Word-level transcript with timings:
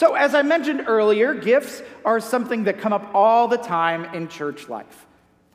So, 0.00 0.14
as 0.14 0.34
I 0.34 0.40
mentioned 0.40 0.84
earlier, 0.86 1.34
gifts 1.34 1.82
are 2.06 2.20
something 2.20 2.64
that 2.64 2.78
come 2.78 2.94
up 2.94 3.10
all 3.12 3.48
the 3.48 3.58
time 3.58 4.06
in 4.14 4.28
church 4.28 4.66
life. 4.66 5.04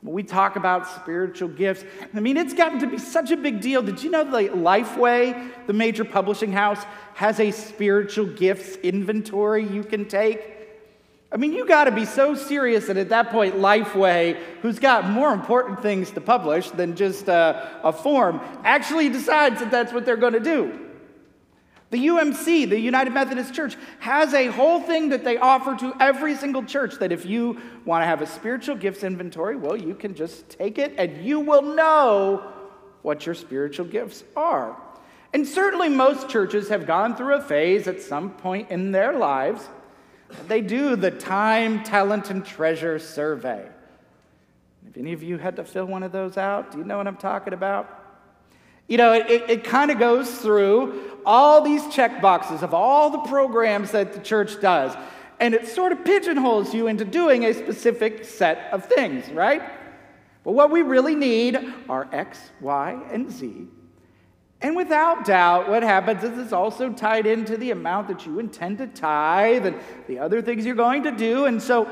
When 0.02 0.14
we 0.14 0.22
talk 0.22 0.54
about 0.54 0.86
spiritual 0.86 1.48
gifts, 1.48 1.84
I 2.14 2.20
mean, 2.20 2.36
it's 2.36 2.54
gotten 2.54 2.78
to 2.78 2.86
be 2.86 2.98
such 2.98 3.32
a 3.32 3.36
big 3.36 3.60
deal. 3.60 3.82
Did 3.82 4.04
you 4.04 4.08
know 4.08 4.22
that 4.22 4.52
Lifeway, 4.52 5.50
the 5.66 5.72
major 5.72 6.04
publishing 6.04 6.52
house, 6.52 6.80
has 7.14 7.40
a 7.40 7.50
spiritual 7.50 8.26
gifts 8.26 8.76
inventory 8.84 9.66
you 9.66 9.82
can 9.82 10.06
take? 10.06 10.44
I 11.32 11.38
mean, 11.38 11.52
you 11.52 11.66
got 11.66 11.86
to 11.86 11.90
be 11.90 12.04
so 12.04 12.36
serious 12.36 12.86
that 12.86 12.96
at 12.96 13.08
that 13.08 13.30
point, 13.30 13.56
Lifeway, 13.56 14.40
who's 14.62 14.78
got 14.78 15.10
more 15.10 15.32
important 15.32 15.82
things 15.82 16.12
to 16.12 16.20
publish 16.20 16.70
than 16.70 16.94
just 16.94 17.28
uh, 17.28 17.66
a 17.82 17.92
form, 17.92 18.40
actually 18.62 19.08
decides 19.08 19.58
that 19.58 19.72
that's 19.72 19.92
what 19.92 20.06
they're 20.06 20.16
going 20.16 20.34
to 20.34 20.38
do. 20.38 20.85
The 21.90 21.98
UMC, 22.08 22.68
the 22.68 22.78
United 22.78 23.14
Methodist 23.14 23.54
Church, 23.54 23.76
has 24.00 24.34
a 24.34 24.48
whole 24.48 24.80
thing 24.80 25.10
that 25.10 25.22
they 25.22 25.36
offer 25.36 25.76
to 25.76 25.94
every 26.00 26.34
single 26.34 26.64
church 26.64 26.96
that 26.98 27.12
if 27.12 27.24
you 27.24 27.60
want 27.84 28.02
to 28.02 28.06
have 28.06 28.22
a 28.22 28.26
spiritual 28.26 28.74
gifts 28.74 29.04
inventory, 29.04 29.54
well, 29.54 29.76
you 29.76 29.94
can 29.94 30.14
just 30.14 30.48
take 30.48 30.78
it 30.78 30.94
and 30.98 31.24
you 31.24 31.38
will 31.38 31.62
know 31.62 32.52
what 33.02 33.24
your 33.24 33.36
spiritual 33.36 33.86
gifts 33.86 34.24
are. 34.36 34.76
And 35.32 35.46
certainly 35.46 35.88
most 35.88 36.28
churches 36.28 36.68
have 36.70 36.86
gone 36.86 37.14
through 37.14 37.34
a 37.34 37.40
phase 37.40 37.86
at 37.86 38.00
some 38.00 38.30
point 38.30 38.70
in 38.70 38.90
their 38.90 39.12
lives. 39.12 39.68
They 40.48 40.60
do 40.60 40.96
the 40.96 41.12
time, 41.12 41.84
talent, 41.84 42.30
and 42.30 42.44
treasure 42.44 42.98
survey. 42.98 43.64
If 44.88 44.96
any 44.96 45.12
of 45.12 45.22
you 45.22 45.38
had 45.38 45.54
to 45.56 45.64
fill 45.64 45.84
one 45.84 46.02
of 46.02 46.10
those 46.10 46.36
out, 46.36 46.72
do 46.72 46.78
you 46.78 46.84
know 46.84 46.96
what 46.96 47.06
I'm 47.06 47.16
talking 47.16 47.52
about? 47.52 48.05
You 48.88 48.98
know, 48.98 49.12
it, 49.12 49.28
it, 49.28 49.50
it 49.50 49.64
kind 49.64 49.90
of 49.90 49.98
goes 49.98 50.30
through 50.38 51.20
all 51.24 51.60
these 51.60 51.86
check 51.88 52.22
boxes 52.22 52.62
of 52.62 52.72
all 52.72 53.10
the 53.10 53.18
programs 53.18 53.90
that 53.90 54.12
the 54.12 54.20
church 54.20 54.60
does, 54.60 54.96
and 55.40 55.54
it 55.54 55.66
sort 55.66 55.92
of 55.92 56.04
pigeonholes 56.04 56.72
you 56.72 56.86
into 56.86 57.04
doing 57.04 57.44
a 57.44 57.52
specific 57.52 58.24
set 58.24 58.72
of 58.72 58.86
things, 58.86 59.28
right? 59.30 59.62
But 60.44 60.52
what 60.52 60.70
we 60.70 60.82
really 60.82 61.16
need 61.16 61.58
are 61.88 62.08
X, 62.12 62.38
Y, 62.60 63.02
and 63.10 63.30
Z. 63.30 63.66
And 64.62 64.76
without 64.76 65.24
doubt, 65.24 65.68
what 65.68 65.82
happens 65.82 66.22
is 66.22 66.38
it's 66.38 66.52
also 66.52 66.90
tied 66.90 67.26
into 67.26 67.56
the 67.56 67.72
amount 67.72 68.08
that 68.08 68.24
you 68.24 68.38
intend 68.38 68.78
to 68.78 68.86
tithe 68.86 69.66
and 69.66 69.76
the 70.06 70.18
other 70.20 70.40
things 70.40 70.64
you're 70.64 70.74
going 70.74 71.02
to 71.02 71.10
do. 71.10 71.44
And 71.44 71.60
so, 71.60 71.84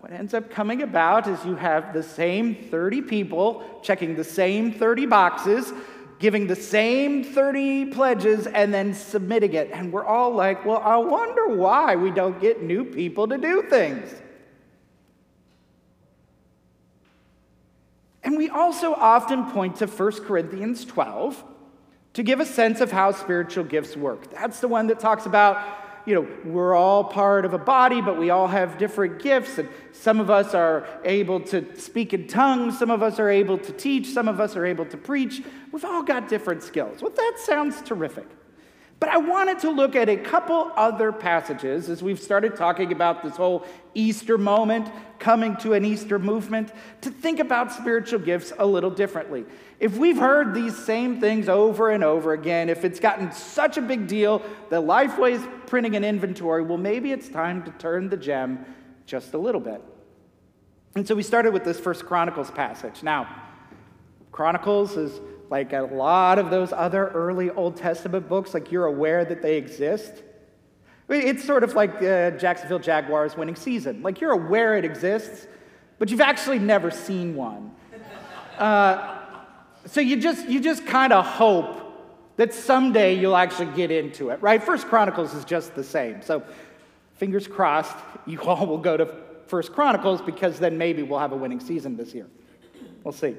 what 0.00 0.12
ends 0.12 0.34
up 0.34 0.50
coming 0.50 0.82
about 0.82 1.26
is 1.26 1.44
you 1.44 1.56
have 1.56 1.92
the 1.92 2.02
same 2.02 2.54
30 2.54 3.02
people 3.02 3.80
checking 3.82 4.14
the 4.14 4.22
same 4.22 4.72
30 4.72 5.06
boxes 5.06 5.72
giving 6.18 6.46
the 6.46 6.56
same 6.56 7.22
30 7.22 7.86
pledges 7.86 8.46
and 8.46 8.72
then 8.72 8.94
submitting 8.94 9.52
it. 9.52 9.70
And 9.72 9.92
we're 9.92 10.04
all 10.04 10.32
like, 10.32 10.64
well, 10.64 10.80
I 10.82 10.96
wonder 10.96 11.48
why 11.48 11.96
we 11.96 12.10
don't 12.10 12.40
get 12.40 12.62
new 12.62 12.84
people 12.84 13.28
to 13.28 13.36
do 13.38 13.62
things. 13.68 14.14
And 18.22 18.36
we 18.36 18.48
also 18.48 18.94
often 18.94 19.50
point 19.50 19.76
to 19.76 19.86
1 19.86 20.12
Corinthians 20.24 20.84
12 20.84 21.44
to 22.14 22.22
give 22.22 22.40
a 22.40 22.46
sense 22.46 22.80
of 22.80 22.90
how 22.90 23.12
spiritual 23.12 23.64
gifts 23.64 23.96
work. 23.96 24.30
That's 24.30 24.60
the 24.60 24.68
one 24.68 24.86
that 24.86 24.98
talks 24.98 25.26
about 25.26 25.85
you 26.06 26.14
know, 26.14 26.28
we're 26.44 26.74
all 26.74 27.04
part 27.04 27.44
of 27.44 27.52
a 27.52 27.58
body, 27.58 28.00
but 28.00 28.16
we 28.16 28.30
all 28.30 28.46
have 28.46 28.78
different 28.78 29.20
gifts. 29.20 29.58
And 29.58 29.68
some 29.92 30.20
of 30.20 30.30
us 30.30 30.54
are 30.54 30.86
able 31.04 31.40
to 31.40 31.78
speak 31.78 32.14
in 32.14 32.28
tongues, 32.28 32.78
some 32.78 32.90
of 32.90 33.02
us 33.02 33.18
are 33.18 33.28
able 33.28 33.58
to 33.58 33.72
teach, 33.72 34.06
some 34.06 34.28
of 34.28 34.40
us 34.40 34.56
are 34.56 34.64
able 34.64 34.86
to 34.86 34.96
preach. 34.96 35.42
We've 35.72 35.84
all 35.84 36.02
got 36.02 36.28
different 36.28 36.62
skills. 36.62 37.02
Well, 37.02 37.12
that 37.14 37.34
sounds 37.38 37.82
terrific. 37.82 38.26
But 38.98 39.10
I 39.10 39.18
wanted 39.18 39.58
to 39.60 39.70
look 39.70 39.94
at 39.94 40.08
a 40.08 40.16
couple 40.16 40.72
other 40.74 41.12
passages 41.12 41.90
as 41.90 42.02
we've 42.02 42.20
started 42.20 42.56
talking 42.56 42.92
about 42.92 43.22
this 43.22 43.36
whole 43.36 43.66
Easter 43.94 44.38
moment, 44.38 44.90
coming 45.18 45.56
to 45.58 45.74
an 45.74 45.84
Easter 45.84 46.18
movement, 46.18 46.72
to 47.02 47.10
think 47.10 47.38
about 47.38 47.72
spiritual 47.72 48.20
gifts 48.20 48.54
a 48.58 48.64
little 48.64 48.90
differently. 48.90 49.44
If 49.80 49.98
we've 49.98 50.16
heard 50.16 50.54
these 50.54 50.76
same 50.76 51.20
things 51.20 51.48
over 51.48 51.90
and 51.90 52.02
over 52.02 52.32
again, 52.32 52.70
if 52.70 52.86
it's 52.86 52.98
gotten 52.98 53.32
such 53.32 53.76
a 53.76 53.82
big 53.82 54.06
deal 54.06 54.40
that 54.70 54.80
Lifeway's 54.80 55.46
printing 55.66 55.94
an 55.94 56.04
inventory, 56.04 56.62
well, 56.62 56.78
maybe 56.78 57.12
it's 57.12 57.28
time 57.28 57.62
to 57.64 57.70
turn 57.72 58.08
the 58.08 58.16
gem 58.16 58.64
just 59.04 59.34
a 59.34 59.38
little 59.38 59.60
bit. 59.60 59.82
And 60.94 61.06
so 61.06 61.14
we 61.14 61.22
started 61.22 61.52
with 61.52 61.64
this 61.64 61.78
First 61.78 62.06
Chronicles 62.06 62.50
passage. 62.50 63.02
Now, 63.02 63.28
Chronicles 64.32 64.96
is 64.96 65.20
like 65.48 65.72
a 65.72 65.82
lot 65.82 66.38
of 66.38 66.50
those 66.50 66.72
other 66.72 67.08
early 67.08 67.50
Old 67.50 67.76
Testament 67.76 68.28
books, 68.28 68.54
like 68.54 68.72
you're 68.72 68.86
aware 68.86 69.24
that 69.24 69.42
they 69.42 69.56
exist. 69.56 70.22
It's 71.08 71.44
sort 71.44 71.62
of 71.62 71.74
like 71.74 72.02
uh, 72.02 72.32
Jacksonville 72.32 72.80
Jaguars 72.80 73.36
winning 73.36 73.54
season. 73.54 74.02
Like 74.02 74.20
you're 74.20 74.32
aware 74.32 74.76
it 74.76 74.84
exists, 74.84 75.46
but 75.98 76.10
you've 76.10 76.20
actually 76.20 76.58
never 76.58 76.90
seen 76.90 77.36
one. 77.36 77.70
Uh, 78.58 79.18
so 79.84 80.00
you 80.00 80.16
just 80.16 80.48
you 80.48 80.60
just 80.60 80.84
kind 80.86 81.12
of 81.12 81.24
hope 81.24 81.82
that 82.36 82.52
someday 82.52 83.14
you'll 83.14 83.36
actually 83.36 83.72
get 83.74 83.90
into 83.90 84.30
it, 84.30 84.42
right? 84.42 84.62
First 84.62 84.88
Chronicles 84.88 85.32
is 85.32 85.44
just 85.44 85.74
the 85.74 85.84
same. 85.84 86.22
So 86.22 86.42
fingers 87.14 87.46
crossed, 87.46 87.96
you 88.26 88.40
all 88.42 88.66
will 88.66 88.78
go 88.78 88.96
to 88.96 89.08
First 89.46 89.72
Chronicles 89.72 90.20
because 90.20 90.58
then 90.58 90.76
maybe 90.76 91.02
we'll 91.02 91.20
have 91.20 91.32
a 91.32 91.36
winning 91.36 91.60
season 91.60 91.96
this 91.96 92.14
year. 92.14 92.26
We'll 93.04 93.12
see. 93.12 93.36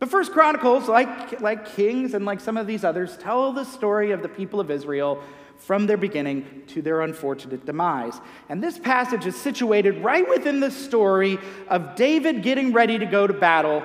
But 0.00 0.08
First 0.08 0.32
Chronicles, 0.32 0.88
like, 0.88 1.40
like 1.42 1.76
Kings 1.76 2.14
and 2.14 2.24
like 2.24 2.40
some 2.40 2.56
of 2.56 2.66
these 2.66 2.84
others, 2.84 3.18
tell 3.18 3.52
the 3.52 3.64
story 3.64 4.12
of 4.12 4.22
the 4.22 4.28
people 4.30 4.58
of 4.58 4.70
Israel 4.70 5.22
from 5.58 5.86
their 5.86 5.98
beginning 5.98 6.62
to 6.68 6.80
their 6.80 7.02
unfortunate 7.02 7.66
demise. 7.66 8.18
And 8.48 8.62
this 8.64 8.78
passage 8.78 9.26
is 9.26 9.36
situated 9.36 10.02
right 10.02 10.26
within 10.26 10.58
the 10.58 10.70
story 10.70 11.38
of 11.68 11.96
David 11.96 12.42
getting 12.42 12.72
ready 12.72 12.98
to 12.98 13.04
go 13.04 13.26
to 13.26 13.34
battle 13.34 13.82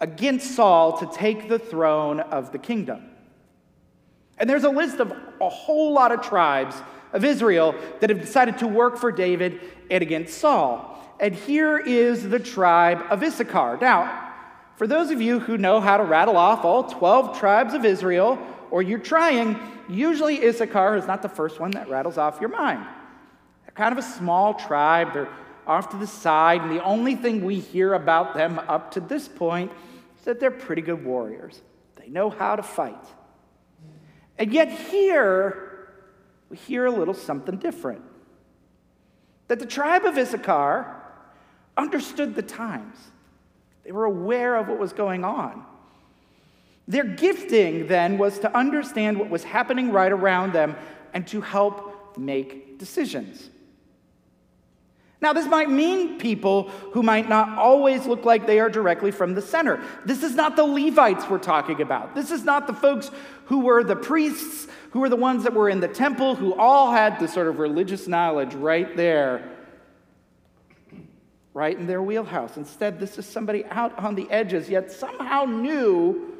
against 0.00 0.56
Saul 0.56 0.98
to 0.98 1.06
take 1.16 1.48
the 1.48 1.60
throne 1.60 2.18
of 2.18 2.50
the 2.50 2.58
kingdom. 2.58 3.08
And 4.38 4.50
there's 4.50 4.64
a 4.64 4.68
list 4.70 4.98
of 4.98 5.12
a 5.40 5.48
whole 5.48 5.92
lot 5.92 6.10
of 6.10 6.22
tribes 6.22 6.74
of 7.12 7.24
Israel 7.24 7.72
that 8.00 8.10
have 8.10 8.20
decided 8.20 8.58
to 8.58 8.66
work 8.66 8.96
for 8.96 9.12
David 9.12 9.60
and 9.92 10.02
against 10.02 10.38
Saul. 10.38 10.92
And 11.20 11.36
here 11.36 11.78
is 11.78 12.28
the 12.28 12.40
tribe 12.40 13.04
of 13.10 13.22
Issachar. 13.22 13.78
Now, 13.80 14.25
for 14.76 14.86
those 14.86 15.10
of 15.10 15.20
you 15.20 15.40
who 15.40 15.56
know 15.56 15.80
how 15.80 15.96
to 15.96 16.04
rattle 16.04 16.36
off 16.36 16.64
all 16.64 16.84
12 16.84 17.38
tribes 17.38 17.74
of 17.74 17.84
Israel, 17.84 18.38
or 18.70 18.82
you're 18.82 18.98
trying, 18.98 19.58
usually 19.88 20.46
Issachar 20.46 20.96
is 20.96 21.06
not 21.06 21.22
the 21.22 21.28
first 21.28 21.58
one 21.58 21.70
that 21.72 21.88
rattles 21.88 22.18
off 22.18 22.40
your 22.40 22.50
mind. 22.50 22.84
They're 23.64 23.74
kind 23.74 23.92
of 23.92 23.98
a 23.98 24.06
small 24.06 24.54
tribe, 24.54 25.14
they're 25.14 25.28
off 25.66 25.90
to 25.90 25.96
the 25.96 26.06
side, 26.06 26.60
and 26.60 26.70
the 26.70 26.84
only 26.84 27.16
thing 27.16 27.44
we 27.44 27.58
hear 27.58 27.94
about 27.94 28.34
them 28.34 28.58
up 28.68 28.92
to 28.92 29.00
this 29.00 29.28
point 29.28 29.72
is 30.18 30.24
that 30.24 30.40
they're 30.40 30.50
pretty 30.50 30.82
good 30.82 31.04
warriors. 31.04 31.60
They 31.96 32.08
know 32.08 32.30
how 32.30 32.56
to 32.56 32.62
fight. 32.62 33.04
And 34.38 34.52
yet, 34.52 34.70
here, 34.70 35.88
we 36.50 36.56
hear 36.58 36.84
a 36.84 36.90
little 36.90 37.14
something 37.14 37.56
different. 37.56 38.02
That 39.48 39.58
the 39.58 39.66
tribe 39.66 40.04
of 40.04 40.18
Issachar 40.18 41.02
understood 41.76 42.34
the 42.34 42.42
times. 42.42 42.96
They 43.86 43.92
were 43.92 44.04
aware 44.04 44.56
of 44.56 44.66
what 44.66 44.80
was 44.80 44.92
going 44.92 45.24
on. 45.24 45.64
Their 46.88 47.04
gifting 47.04 47.86
then 47.86 48.18
was 48.18 48.40
to 48.40 48.54
understand 48.56 49.16
what 49.16 49.30
was 49.30 49.44
happening 49.44 49.92
right 49.92 50.10
around 50.10 50.52
them 50.52 50.74
and 51.14 51.24
to 51.28 51.40
help 51.40 52.18
make 52.18 52.80
decisions. 52.80 53.48
Now, 55.20 55.32
this 55.32 55.46
might 55.46 55.70
mean 55.70 56.18
people 56.18 56.64
who 56.92 57.02
might 57.04 57.28
not 57.28 57.56
always 57.58 58.06
look 58.06 58.24
like 58.24 58.44
they 58.46 58.58
are 58.58 58.68
directly 58.68 59.12
from 59.12 59.34
the 59.34 59.42
center. 59.42 59.80
This 60.04 60.24
is 60.24 60.34
not 60.34 60.56
the 60.56 60.64
Levites 60.64 61.30
we're 61.30 61.38
talking 61.38 61.80
about. 61.80 62.16
This 62.16 62.32
is 62.32 62.42
not 62.42 62.66
the 62.66 62.74
folks 62.74 63.12
who 63.44 63.60
were 63.60 63.84
the 63.84 63.96
priests, 63.96 64.66
who 64.90 64.98
were 64.98 65.08
the 65.08 65.16
ones 65.16 65.44
that 65.44 65.54
were 65.54 65.68
in 65.68 65.78
the 65.78 65.88
temple, 65.88 66.34
who 66.34 66.54
all 66.54 66.90
had 66.90 67.20
the 67.20 67.28
sort 67.28 67.46
of 67.46 67.60
religious 67.60 68.08
knowledge 68.08 68.52
right 68.54 68.96
there 68.96 69.55
right 71.56 71.78
in 71.78 71.86
their 71.86 72.02
wheelhouse. 72.02 72.58
Instead, 72.58 73.00
this 73.00 73.16
is 73.16 73.24
somebody 73.24 73.64
out 73.70 73.98
on 73.98 74.14
the 74.14 74.30
edges, 74.30 74.68
yet 74.68 74.92
somehow 74.92 75.46
knew 75.46 76.36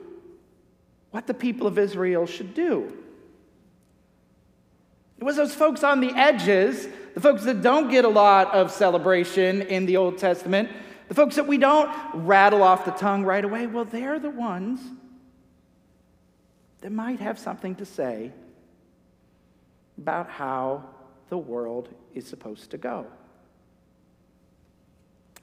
what 1.11 1.27
the 1.27 1.33
people 1.33 1.67
of 1.67 1.79
Israel 1.79 2.27
should 2.27 2.53
do. 2.53 2.93
It 5.17 5.25
was 5.25 5.37
those 5.37 5.55
folks 5.55 5.83
on 5.83 6.01
the 6.01 6.13
edges, 6.15 6.87
the 7.15 7.23
folks 7.23 7.45
that 7.45 7.63
don't 7.63 7.91
get 7.91 8.05
a 8.05 8.11
lot 8.11 8.53
of 8.53 8.71
celebration 8.71 9.63
in 9.63 9.87
the 9.87 9.97
Old 9.97 10.19
Testament, 10.19 10.69
the 11.09 11.15
folks 11.15 11.37
that 11.37 11.47
we 11.47 11.57
don't 11.57 11.91
rattle 12.13 12.63
off 12.63 12.85
the 12.85 12.91
tongue 12.91 13.25
right 13.25 13.43
away. 13.43 13.67
Well, 13.67 13.87
they're 13.87 14.19
the 14.19 14.29
ones 14.29 14.81
that 16.83 16.93
might 16.93 17.21
have 17.21 17.39
something 17.39 17.75
to 17.77 17.87
say 17.87 18.33
about 19.97 20.29
how 20.29 20.85
the 21.31 21.39
world 21.39 21.89
is 22.15 22.27
supposed 22.27 22.73
to 22.73 22.77
go. 22.77 23.07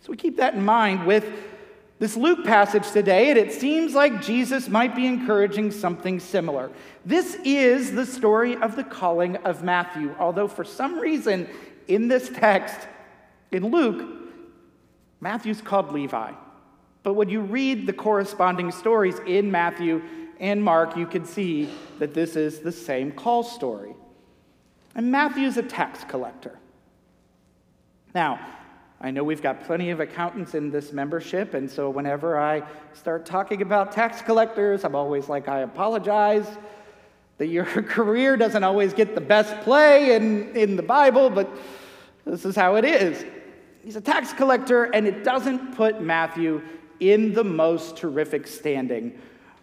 So 0.04 0.12
we 0.12 0.18
keep 0.18 0.36
that 0.36 0.54
in 0.54 0.66
mind 0.66 1.08
with 1.08 1.26
this 1.98 2.18
Luke 2.18 2.44
passage 2.44 2.92
today, 2.92 3.30
and 3.30 3.40
it 3.40 3.54
seems 3.54 3.94
like 3.94 4.22
Jesus 4.22 4.68
might 4.68 4.98
be 4.98 5.06
encouraging 5.08 5.72
something 5.72 6.20
similar. 6.20 6.70
This 7.06 7.36
is 7.46 7.94
the 7.94 8.06
story 8.06 8.58
of 8.58 8.76
the 8.76 8.84
calling 8.84 9.38
of 9.38 9.64
Matthew, 9.64 10.14
although 10.20 10.50
for 10.50 10.66
some 10.66 11.00
reason 11.00 11.48
in 11.88 12.10
this 12.10 12.28
text, 12.28 12.76
in 13.54 13.72
Luke, 13.72 14.06
Matthew's 15.22 15.62
called 15.62 15.94
Levi. 15.94 16.34
But 17.04 17.14
when 17.14 17.30
you 17.30 17.40
read 17.40 17.88
the 17.88 17.94
corresponding 17.94 18.72
stories 18.72 19.16
in 19.26 19.50
Matthew 19.50 20.02
and 20.38 20.62
Mark, 20.62 20.98
you 20.98 21.06
can 21.06 21.24
see 21.24 21.70
that 22.00 22.14
this 22.14 22.36
is 22.36 22.60
the 22.60 22.74
same 22.74 23.10
call 23.10 23.42
story. 23.42 23.96
And 24.96 25.10
Matthew's 25.14 25.56
a 25.56 25.64
tax 25.64 26.04
collector. 26.04 26.60
Now, 28.14 28.46
I 29.04 29.12
know 29.12 29.22
we've 29.22 29.42
got 29.42 29.66
plenty 29.66 29.90
of 29.90 30.00
accountants 30.00 30.56
in 30.56 30.72
this 30.72 30.94
membership, 30.94 31.56
and 31.56 31.70
so 31.70 31.90
whenever 31.90 32.40
I 32.40 32.64
start 32.94 33.26
talking 33.26 33.62
about 33.62 33.92
tax 33.92 34.22
collectors, 34.22 34.86
I'm 34.86 34.96
always 34.96 35.28
like, 35.28 35.50
I 35.50 35.60
apologize 35.60 36.48
that 37.38 37.48
your 37.48 37.66
career 37.66 38.38
doesn't 38.38 38.64
always 38.64 38.94
get 38.94 39.14
the 39.14 39.20
best 39.20 39.62
play 39.66 40.16
in, 40.16 40.56
in 40.56 40.78
the 40.78 40.84
Bible, 40.84 41.30
but 41.30 41.50
this 42.24 42.46
is 42.46 42.56
how 42.56 42.76
it 42.76 42.86
is. 42.86 43.26
He's 43.84 43.98
a 43.98 44.02
tax 44.02 44.32
collector, 44.32 44.86
and 44.86 45.06
it 45.06 45.26
doesn't 45.26 45.76
put 45.76 46.02
Matthew 46.02 46.62
in 47.02 47.34
the 47.34 47.44
most 47.44 47.98
terrific 47.98 48.48
standing 48.48 49.20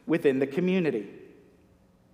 within 0.06 0.38
the 0.38 0.46
community. 0.46 1.08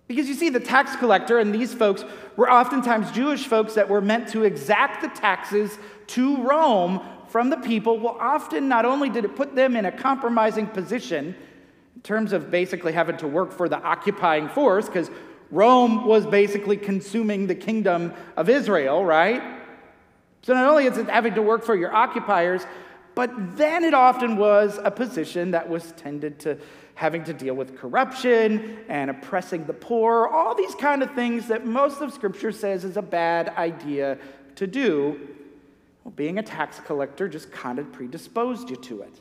Because 0.07 0.29
you 0.29 0.35
see, 0.35 0.47
the 0.47 0.61
tax 0.61 0.95
collector 0.95 1.39
and 1.39 1.53
these 1.53 1.73
folks 1.73 2.05
were 2.37 2.49
oftentimes 2.49 3.11
Jewish 3.11 3.45
folks 3.45 3.73
that 3.73 3.89
were 3.89 3.99
meant 3.99 4.29
to 4.29 4.45
exact 4.45 5.01
the 5.01 5.09
taxes 5.09 5.77
to 6.07 6.41
Rome 6.41 7.01
from 7.27 7.49
the 7.49 7.57
people. 7.57 7.99
Well, 7.99 8.17
often 8.19 8.67
not 8.67 8.85
only 8.85 9.09
did 9.09 9.25
it 9.25 9.35
put 9.35 9.55
them 9.55 9.75
in 9.75 9.85
a 9.85 9.91
compromising 9.91 10.67
position 10.67 11.35
in 11.95 12.01
terms 12.01 12.33
of 12.33 12.49
basically 12.51 12.93
having 12.93 13.17
to 13.17 13.27
work 13.27 13.51
for 13.51 13.67
the 13.67 13.81
occupying 13.81 14.49
force, 14.49 14.85
because 14.85 15.09
Rome 15.51 16.05
was 16.05 16.25
basically 16.25 16.77
consuming 16.77 17.47
the 17.47 17.55
kingdom 17.55 18.13
of 18.35 18.49
Israel, 18.49 19.03
right? 19.03 19.41
So 20.41 20.53
not 20.53 20.69
only 20.69 20.85
is 20.85 20.97
it 20.97 21.09
having 21.09 21.35
to 21.35 21.41
work 21.41 21.63
for 21.63 21.75
your 21.75 21.93
occupiers, 21.93 22.65
but 23.15 23.57
then 23.57 23.83
it 23.83 23.93
often 23.93 24.37
was 24.37 24.79
a 24.83 24.91
position 24.91 25.51
that 25.51 25.67
was 25.67 25.91
tended 25.93 26.39
to 26.41 26.57
having 26.93 27.23
to 27.23 27.33
deal 27.33 27.53
with 27.53 27.77
corruption 27.77 28.77
and 28.89 29.09
oppressing 29.09 29.65
the 29.65 29.73
poor, 29.73 30.27
all 30.27 30.55
these 30.55 30.75
kind 30.75 31.03
of 31.03 31.11
things 31.13 31.47
that 31.47 31.65
most 31.65 32.01
of 32.01 32.13
Scripture 32.13 32.51
says 32.51 32.83
is 32.83 32.97
a 32.97 33.01
bad 33.01 33.49
idea 33.49 34.17
to 34.55 34.67
do. 34.67 35.19
Well, 36.07 36.13
being 36.15 36.39
a 36.39 36.41
tax 36.41 36.79
collector 36.79 37.27
just 37.27 37.51
kind 37.51 37.79
of 37.79 37.91
predisposed 37.91 38.69
you 38.69 38.77
to 38.77 39.01
it. 39.01 39.19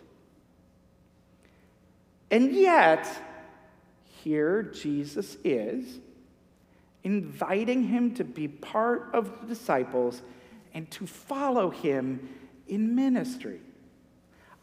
And 2.30 2.52
yet, 2.52 3.08
here 4.22 4.62
Jesus 4.62 5.36
is 5.42 5.98
inviting 7.02 7.82
him 7.88 8.14
to 8.14 8.22
be 8.22 8.46
part 8.46 9.10
of 9.12 9.32
the 9.40 9.48
disciples 9.48 10.22
and 10.74 10.88
to 10.92 11.08
follow 11.08 11.70
him 11.70 12.28
in 12.68 12.94
ministry. 12.94 13.58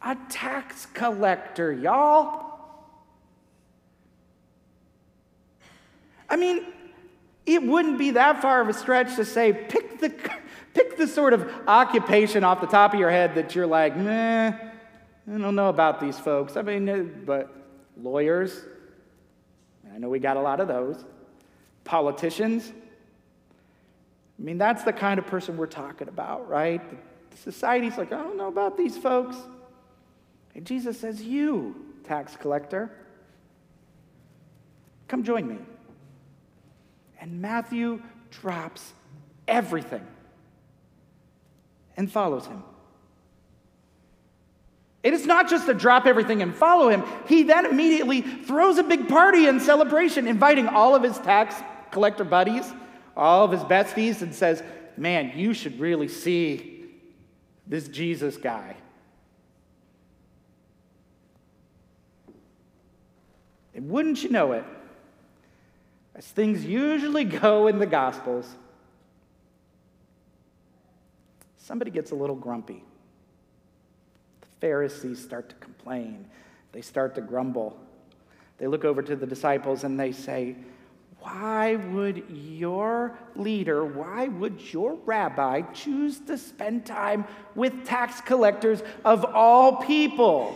A 0.02 0.16
tax 0.30 0.86
collector, 0.94 1.74
y'all. 1.74 2.56
I 6.30 6.38
mean, 6.38 6.68
it 7.46 7.62
wouldn't 7.62 7.98
be 7.98 8.12
that 8.12 8.42
far 8.42 8.62
of 8.62 8.70
a 8.70 8.74
stretch 8.74 9.18
to 9.18 9.26
say, 9.26 9.52
pick 9.52 10.00
the, 10.00 10.14
pick 10.74 10.98
the 10.98 11.08
sort 11.08 11.34
of 11.34 11.50
occupation 11.68 12.44
off 12.44 12.62
the 12.62 12.68
top 12.68 12.94
of 12.94 13.00
your 13.00 13.12
head 13.12 13.36
that 13.36 13.56
you're 13.56 13.68
like, 13.68 13.96
meh, 13.96 14.52
I 14.52 15.38
don't 15.38 15.56
know 15.56 15.70
about 15.70 16.00
these 16.00 16.18
folks. 16.18 16.58
I 16.58 16.62
mean, 16.62 16.90
uh, 16.90 17.04
but 17.26 17.56
lawyers, 18.02 18.66
I 19.94 19.98
know 19.98 20.10
we 20.10 20.20
got 20.20 20.38
a 20.38 20.42
lot 20.42 20.60
of 20.60 20.68
those. 20.68 21.04
Politicians, 21.84 22.72
I 24.40 24.42
mean, 24.42 24.58
that's 24.58 24.84
the 24.84 24.94
kind 24.94 25.20
of 25.20 25.28
person 25.28 25.58
we're 25.58 25.68
talking 25.68 26.08
about, 26.08 26.50
right? 26.50 26.82
The 27.32 27.38
society's 27.38 27.98
like, 27.98 28.12
I 28.12 28.18
don't 28.18 28.38
know 28.38 28.48
about 28.48 28.78
these 28.78 28.98
folks. 28.98 29.38
And 30.56 30.66
Jesus 30.66 31.00
says, 31.00 31.22
You, 31.22 31.94
tax 32.04 32.36
collector, 32.36 32.92
come 35.08 35.24
join 35.24 35.48
me. 35.48 35.58
And 37.20 37.42
Matthew 37.42 38.02
drops 38.32 38.94
everything 39.48 40.06
and 41.98 42.12
follows 42.12 42.46
him. 42.48 42.64
It 45.04 45.14
is 45.14 45.26
not 45.26 45.50
just 45.50 45.66
to 45.66 45.74
drop 45.74 46.06
everything 46.06 46.42
and 46.42 46.56
follow 46.56 46.88
him. 46.88 47.04
He 47.28 47.44
then 47.44 47.66
immediately 47.66 48.22
throws 48.22 48.78
a 48.78 48.84
big 48.84 49.10
party 49.10 49.48
and 49.48 49.62
celebration, 49.62 50.28
inviting 50.28 50.68
all 50.68 50.96
of 50.96 51.04
his 51.04 51.18
tax 51.20 51.56
collector 51.92 52.24
buddies, 52.24 52.72
all 53.16 53.44
of 53.44 53.52
his 53.52 53.62
besties, 53.62 54.22
and 54.22 54.34
says, 54.34 54.64
Man, 54.96 55.34
you 55.36 55.54
should 55.54 55.80
really 55.80 56.08
see 56.08 56.86
this 57.68 57.88
Jesus 57.88 58.38
guy. 58.38 58.78
And 63.76 63.90
wouldn't 63.90 64.24
you 64.24 64.30
know 64.30 64.54
it, 64.54 64.64
as 66.16 66.26
things 66.26 66.64
usually 66.64 67.24
go 67.24 67.68
in 67.68 67.80
the 67.80 67.86
Gospels, 67.86 68.48
somebody 71.64 71.92
gets 71.92 72.12
a 72.12 72.16
little 72.16 72.36
grumpy. 72.36 72.84
The 74.42 74.48
Pharisees 74.60 75.24
start 75.24 75.50
to 75.50 75.56
complain, 75.56 76.28
they 76.72 76.82
start 76.82 77.16
to 77.16 77.22
grumble. 77.22 77.80
They 78.58 78.68
look 78.68 78.86
over 78.86 79.02
to 79.02 79.16
the 79.16 79.26
disciples 79.26 79.84
and 79.84 80.00
they 80.00 80.12
say, 80.12 80.56
Why 81.20 81.76
would 81.76 82.24
your 82.30 83.18
leader, 83.36 83.84
why 83.84 84.28
would 84.28 84.62
your 84.74 84.94
rabbi 85.06 85.62
choose 85.74 86.20
to 86.22 86.38
spend 86.38 86.86
time 86.86 87.26
with 87.56 87.86
tax 87.86 88.22
collectors 88.22 88.84
of 89.04 89.26
all 89.26 89.78
people? 89.78 90.56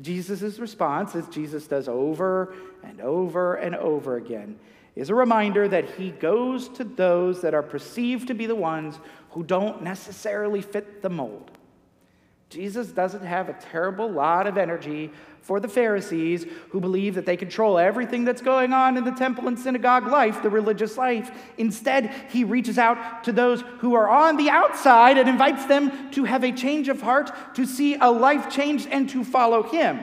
Jesus' 0.00 0.58
response, 0.58 1.14
as 1.14 1.28
Jesus 1.28 1.66
does 1.66 1.88
over 1.88 2.54
and 2.82 3.00
over 3.00 3.54
and 3.54 3.74
over 3.76 4.16
again, 4.16 4.58
is 4.96 5.10
a 5.10 5.14
reminder 5.14 5.66
that 5.68 5.90
he 5.90 6.10
goes 6.10 6.68
to 6.68 6.84
those 6.84 7.42
that 7.42 7.54
are 7.54 7.62
perceived 7.62 8.28
to 8.28 8.34
be 8.34 8.46
the 8.46 8.54
ones 8.54 8.98
who 9.30 9.42
don't 9.42 9.82
necessarily 9.82 10.62
fit 10.62 11.02
the 11.02 11.10
mold. 11.10 11.50
Jesus 12.48 12.88
doesn't 12.88 13.24
have 13.24 13.48
a 13.48 13.54
terrible 13.54 14.08
lot 14.08 14.46
of 14.46 14.56
energy 14.56 15.10
for 15.40 15.58
the 15.58 15.68
Pharisees 15.68 16.46
who 16.70 16.80
believe 16.80 17.16
that 17.16 17.26
they 17.26 17.36
control 17.36 17.78
everything 17.78 18.24
that's 18.24 18.40
going 18.40 18.72
on 18.72 18.96
in 18.96 19.04
the 19.04 19.10
temple 19.10 19.48
and 19.48 19.58
synagogue 19.58 20.06
life, 20.06 20.42
the 20.42 20.48
religious 20.48 20.96
life. 20.96 21.30
Instead, 21.58 22.14
he 22.30 22.44
reaches 22.44 22.78
out 22.78 23.24
to 23.24 23.32
those 23.32 23.62
who 23.78 23.94
are 23.94 24.08
on 24.08 24.36
the 24.36 24.48
outside 24.48 25.18
and 25.18 25.28
invites 25.28 25.66
them 25.66 26.12
to 26.12 26.24
have 26.24 26.44
a 26.44 26.52
change 26.52 26.88
of 26.88 27.02
heart, 27.02 27.30
to 27.56 27.66
see 27.66 27.96
a 27.96 28.10
life 28.10 28.48
changed, 28.48 28.88
and 28.90 29.10
to 29.10 29.24
follow 29.24 29.64
him. 29.64 30.00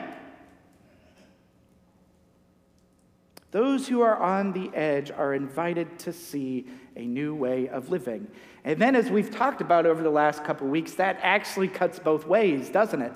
Those 3.52 3.86
who 3.86 4.00
are 4.00 4.16
on 4.16 4.52
the 4.52 4.74
edge 4.74 5.10
are 5.10 5.34
invited 5.34 5.98
to 6.00 6.12
see 6.12 6.66
a 6.96 7.04
new 7.04 7.34
way 7.34 7.68
of 7.68 7.90
living. 7.90 8.26
And 8.64 8.80
then, 8.80 8.96
as 8.96 9.10
we've 9.10 9.30
talked 9.30 9.60
about 9.60 9.84
over 9.84 10.02
the 10.02 10.10
last 10.10 10.42
couple 10.42 10.68
weeks, 10.68 10.94
that 10.94 11.18
actually 11.20 11.68
cuts 11.68 11.98
both 11.98 12.26
ways, 12.26 12.70
doesn't 12.70 13.02
it? 13.02 13.12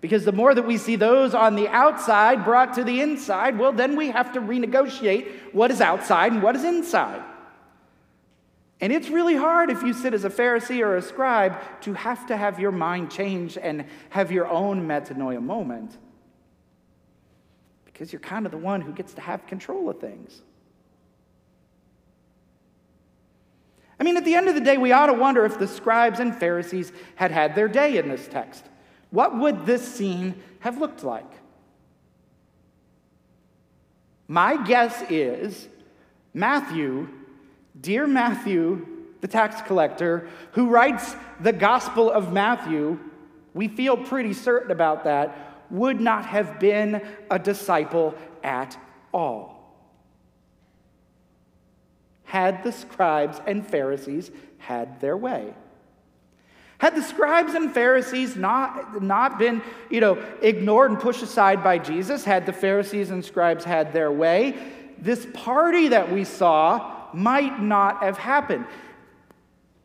Because 0.00 0.24
the 0.24 0.32
more 0.32 0.54
that 0.56 0.66
we 0.66 0.76
see 0.76 0.96
those 0.96 1.34
on 1.34 1.54
the 1.54 1.68
outside 1.68 2.44
brought 2.44 2.74
to 2.74 2.84
the 2.84 3.00
inside, 3.00 3.58
well, 3.58 3.72
then 3.72 3.96
we 3.96 4.08
have 4.08 4.32
to 4.32 4.40
renegotiate 4.40 5.54
what 5.54 5.70
is 5.70 5.80
outside 5.80 6.32
and 6.32 6.42
what 6.42 6.56
is 6.56 6.64
inside. 6.64 7.22
And 8.80 8.92
it's 8.92 9.08
really 9.08 9.36
hard 9.36 9.70
if 9.70 9.84
you 9.84 9.92
sit 9.92 10.14
as 10.14 10.24
a 10.24 10.30
Pharisee 10.30 10.80
or 10.80 10.96
a 10.96 11.02
scribe 11.02 11.56
to 11.82 11.94
have 11.94 12.26
to 12.26 12.36
have 12.36 12.58
your 12.58 12.72
mind 12.72 13.12
change 13.12 13.56
and 13.56 13.84
have 14.10 14.32
your 14.32 14.48
own 14.48 14.86
metanoia 14.86 15.40
moment 15.40 15.96
because 17.96 18.12
you're 18.12 18.20
kind 18.20 18.44
of 18.44 18.52
the 18.52 18.58
one 18.58 18.82
who 18.82 18.92
gets 18.92 19.14
to 19.14 19.22
have 19.22 19.46
control 19.46 19.88
of 19.88 19.98
things. 19.98 20.42
I 23.98 24.04
mean, 24.04 24.18
at 24.18 24.24
the 24.26 24.34
end 24.34 24.50
of 24.50 24.54
the 24.54 24.60
day, 24.60 24.76
we 24.76 24.92
ought 24.92 25.06
to 25.06 25.14
wonder 25.14 25.46
if 25.46 25.58
the 25.58 25.66
scribes 25.66 26.20
and 26.20 26.36
Pharisees 26.36 26.92
had 27.14 27.30
had 27.30 27.54
their 27.54 27.68
day 27.68 27.96
in 27.96 28.10
this 28.10 28.28
text. 28.28 28.66
What 29.08 29.38
would 29.38 29.64
this 29.64 29.80
scene 29.82 30.42
have 30.60 30.76
looked 30.76 31.04
like? 31.04 31.24
My 34.28 34.62
guess 34.62 35.02
is 35.08 35.66
Matthew, 36.34 37.08
dear 37.80 38.06
Matthew, 38.06 38.86
the 39.22 39.28
tax 39.28 39.62
collector, 39.62 40.28
who 40.52 40.68
writes 40.68 41.16
the 41.40 41.54
Gospel 41.54 42.10
of 42.10 42.30
Matthew, 42.30 43.00
we 43.54 43.68
feel 43.68 43.96
pretty 43.96 44.34
certain 44.34 44.70
about 44.70 45.04
that, 45.04 45.55
would 45.70 46.00
not 46.00 46.26
have 46.26 46.58
been 46.58 47.00
a 47.30 47.38
disciple 47.38 48.14
at 48.42 48.76
all. 49.12 49.56
Had 52.24 52.62
the 52.64 52.72
scribes 52.72 53.40
and 53.46 53.66
Pharisees 53.66 54.30
had 54.58 55.00
their 55.00 55.16
way. 55.16 55.54
Had 56.78 56.94
the 56.94 57.02
scribes 57.02 57.54
and 57.54 57.72
Pharisees 57.72 58.36
not, 58.36 59.02
not 59.02 59.38
been, 59.38 59.62
you 59.88 60.00
know, 60.00 60.22
ignored 60.42 60.90
and 60.90 61.00
pushed 61.00 61.22
aside 61.22 61.64
by 61.64 61.78
Jesus, 61.78 62.24
had 62.24 62.44
the 62.44 62.52
Pharisees 62.52 63.10
and 63.10 63.24
scribes 63.24 63.64
had 63.64 63.92
their 63.92 64.12
way, 64.12 64.54
this 64.98 65.26
party 65.32 65.88
that 65.88 66.12
we 66.12 66.24
saw 66.24 67.08
might 67.14 67.62
not 67.62 68.02
have 68.02 68.18
happened. 68.18 68.66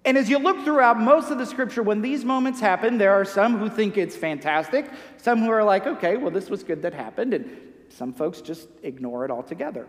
And 0.04 0.18
as 0.18 0.30
you 0.30 0.40
look 0.40 0.64
throughout 0.64 1.00
most 1.00 1.30
of 1.30 1.38
the 1.38 1.46
scripture, 1.46 1.84
when 1.84 2.02
these 2.02 2.26
moments 2.26 2.60
happen, 2.60 2.98
there 2.98 3.12
are 3.12 3.26
some 3.26 3.60
who 3.60 3.70
think 3.70 3.98
it's 3.98 4.16
fantastic, 4.16 4.90
some 5.18 5.40
who 5.40 5.50
are 5.50 5.64
like, 5.64 5.86
okay, 5.86 6.18
well, 6.18 6.32
this 6.32 6.50
was 6.50 6.64
good 6.64 6.82
that 6.82 6.94
happened, 6.94 7.34
and 7.34 7.58
some 7.90 8.12
folks 8.12 8.42
just 8.42 8.68
ignore 8.82 9.26
it 9.26 9.32
altogether. 9.32 9.88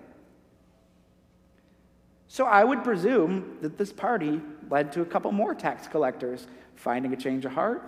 So 2.28 2.44
I 2.44 2.64
would 2.64 2.82
presume 2.84 3.58
that 3.62 3.78
this 3.78 3.92
party 3.92 4.40
led 4.70 4.92
to 4.92 5.02
a 5.02 5.04
couple 5.04 5.32
more 5.32 5.54
tax 5.54 5.86
collectors 5.86 6.46
finding 6.76 7.12
a 7.12 7.16
change 7.16 7.44
of 7.44 7.52
heart. 7.52 7.82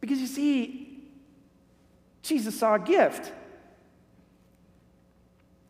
Because 0.00 0.18
you 0.18 0.26
see, 0.26 1.02
Jesus 2.22 2.58
saw 2.58 2.74
a 2.74 2.78
gift. 2.78 3.32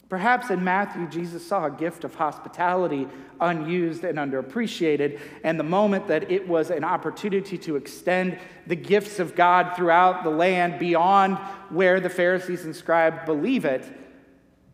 Perhaps 0.08 0.50
in 0.50 0.62
Matthew, 0.62 1.08
Jesus 1.08 1.44
saw 1.46 1.66
a 1.66 1.70
gift 1.70 2.04
of 2.04 2.14
hospitality 2.14 3.08
unused 3.40 4.04
and 4.04 4.18
underappreciated, 4.18 5.18
and 5.42 5.58
the 5.58 5.64
moment 5.64 6.06
that 6.06 6.30
it 6.30 6.46
was 6.46 6.70
an 6.70 6.84
opportunity 6.84 7.58
to 7.58 7.76
extend 7.76 8.38
the 8.66 8.76
gifts 8.76 9.18
of 9.18 9.34
God 9.34 9.74
throughout 9.74 10.22
the 10.22 10.30
land 10.30 10.78
beyond 10.78 11.38
where 11.70 11.98
the 11.98 12.08
Pharisees 12.08 12.64
and 12.64 12.74
scribes 12.74 13.18
believe 13.26 13.64
it, 13.64 13.84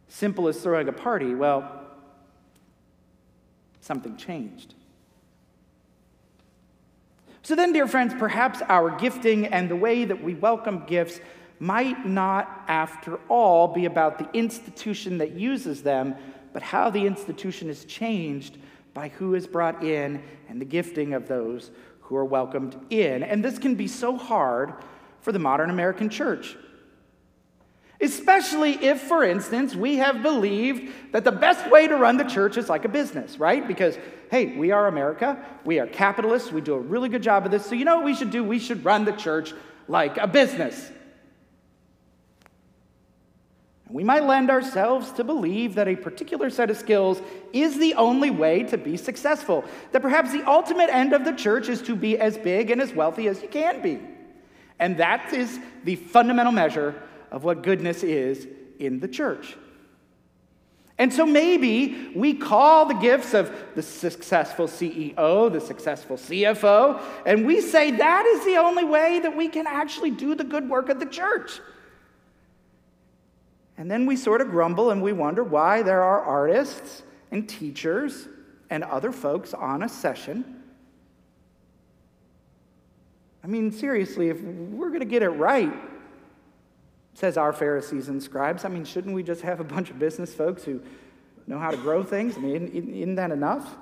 simple 0.09 0.49
as 0.49 0.61
throwing 0.61 0.89
a 0.89 0.93
party, 0.93 1.35
well, 1.35 1.81
something 3.81 4.17
changed. 4.17 4.75
So 7.43 7.57
then, 7.57 7.73
dear 7.73 7.89
friends, 7.89 8.15
perhaps 8.15 8.62
our 8.69 8.91
gifting 8.91 9.47
and 9.47 9.69
the 9.69 9.77
way 9.77 10.05
that 10.05 10.23
we 10.23 10.35
welcome 10.35 10.85
gifts 10.87 11.21
might 11.62 12.04
not, 12.04 12.64
after 12.66 13.21
all, 13.28 13.69
be 13.69 13.85
about 13.85 14.19
the 14.19 14.28
institution 14.37 15.19
that 15.19 15.31
uses 15.31 15.81
them, 15.81 16.12
but 16.52 16.61
how 16.61 16.90
the 16.90 17.07
institution 17.07 17.71
is 17.71 17.85
changed 17.85 18.59
by 18.95 19.07
who 19.11 19.37
is 19.37 19.47
brought 19.47 19.85
in 19.85 20.21
and 20.49 20.61
the 20.61 20.64
gifting 20.64 21.14
of 21.14 21.28
those 21.28 21.71
who 22.00 22.16
are 22.16 22.25
welcomed 22.25 22.76
in. 22.90 23.23
And 23.23 23.45
this 23.45 23.61
can 23.61 23.76
be 23.76 23.87
so 23.87 24.16
hard 24.16 24.75
for 25.21 25.31
the 25.31 25.38
modern 25.38 25.71
American 25.71 26.09
church. 26.09 26.57
Especially 28.00 28.73
if, 28.85 29.00
for 29.00 29.23
instance, 29.23 29.76
we 29.76 29.99
have 29.99 30.21
believed 30.21 30.92
that 31.12 31.23
the 31.23 31.31
best 31.31 31.71
way 31.71 31.87
to 31.87 31.97
run 31.97 32.16
the 32.16 32.25
church 32.25 32.57
is 32.57 32.69
like 32.69 32.85
a 32.85 32.88
business, 32.88 33.38
right? 33.38 33.69
Because, 33.69 33.97
hey, 34.33 34.57
we 34.57 34.73
are 34.73 34.88
America, 34.88 35.40
we 35.64 35.78
are 35.78 35.87
capitalists, 35.87 36.50
we 36.50 36.61
do 36.61 36.75
a 36.75 36.81
really 36.81 37.09
good 37.09 37.23
job 37.23 37.45
of 37.45 37.52
this. 37.52 37.64
So, 37.64 37.76
you 37.76 37.85
know 37.85 37.99
what 37.99 38.04
we 38.04 38.16
should 38.16 38.33
do? 38.33 38.42
We 38.42 38.59
should 38.59 38.85
run 38.85 39.04
the 39.04 39.12
church 39.12 39.54
like 39.87 40.16
a 40.16 40.26
business. 40.26 40.90
We 43.93 44.05
might 44.05 44.25
lend 44.25 44.51
ourselves 44.51 45.13
to 45.13 45.25
believe 45.25 45.75
that 45.75 45.87
a 45.87 45.97
particular 45.97 46.49
set 46.49 46.71
of 46.71 46.79
skills 46.79 47.21
is 47.53 47.79
the 47.79 47.93
only 47.95 48.31
way 48.31 48.63
to 48.65 48.79
be 48.79 48.97
successful. 48.97 49.65
That 49.93 50.01
perhaps 50.01 50.33
the 50.33 50.49
ultimate 50.49 50.89
end 50.89 51.13
of 51.13 51.27
the 51.27 51.33
church 51.33 51.69
is 51.69 51.83
to 51.83 51.95
be 51.95 52.19
as 52.19 52.39
big 52.39 52.71
and 52.71 52.81
as 52.81 52.95
wealthy 52.95 53.29
as 53.29 53.43
you 53.43 53.49
can 53.49 53.83
be. 53.83 54.01
And 54.79 54.97
that 54.97 55.35
is 55.35 55.61
the 55.85 55.97
fundamental 55.97 56.53
measure 56.53 57.03
of 57.31 57.45
what 57.45 57.63
goodness 57.63 58.03
is 58.03 58.49
in 58.79 58.99
the 58.99 59.09
church. 59.09 59.57
And 60.99 61.13
so 61.13 61.27
maybe 61.27 62.13
we 62.15 62.33
call 62.35 62.87
the 62.87 62.95
gifts 62.95 63.35
of 63.35 63.53
the 63.75 63.83
successful 63.83 64.69
CEO, 64.69 65.53
the 65.53 65.61
successful 65.61 66.17
CFO, 66.17 67.01
and 67.27 67.47
we 67.47 67.61
say 67.61 67.91
that 67.91 68.27
is 68.27 68.45
the 68.45 68.57
only 68.57 68.85
way 68.85 69.21
that 69.21 69.37
we 69.37 69.49
can 69.49 69.67
actually 69.67 70.11
do 70.11 70.35
the 70.35 70.45
good 70.45 70.69
work 70.69 70.89
of 70.89 70.99
the 70.99 71.07
church. 71.07 71.61
And 73.83 73.91
then 73.91 74.07
we 74.07 74.15
sort 74.15 74.41
of 74.41 74.49
grumble 74.49 74.93
and 74.93 75.03
we 75.03 75.12
wonder 75.12 75.43
why 75.43 75.83
there 75.83 76.05
are 76.05 76.21
artists 76.21 77.03
and 77.33 77.49
teachers 77.49 78.29
and 78.71 78.85
other 78.85 79.11
folks 79.11 79.55
on 79.55 79.83
a 79.83 79.89
session. 79.89 80.62
I 83.43 83.49
mean, 83.49 83.73
seriously, 83.73 84.29
if 84.29 84.41
we're 84.41 84.91
going 84.91 85.01
to 85.01 85.05
get 85.05 85.25
it 85.25 85.31
right, 85.31 85.75
says 87.15 87.37
our 87.37 87.53
Pharisees 87.53 88.09
and 88.09 88.23
scribes, 88.23 88.65
I 88.65 88.69
mean, 88.69 88.85
shouldn't 88.85 89.17
we 89.17 89.25
just 89.25 89.43
have 89.43 89.59
a 89.59 89.65
bunch 89.65 89.91
of 89.91 89.99
business 89.99 90.33
folks 90.33 90.62
who 90.62 90.81
know 91.49 91.59
how 91.59 91.73
to 91.73 91.77
grow 91.77 92.05
things? 92.05 92.37
I 92.37 92.41
mean, 92.41 92.69
isn't 92.69 93.17
that 93.17 93.33
enough? 93.33 93.75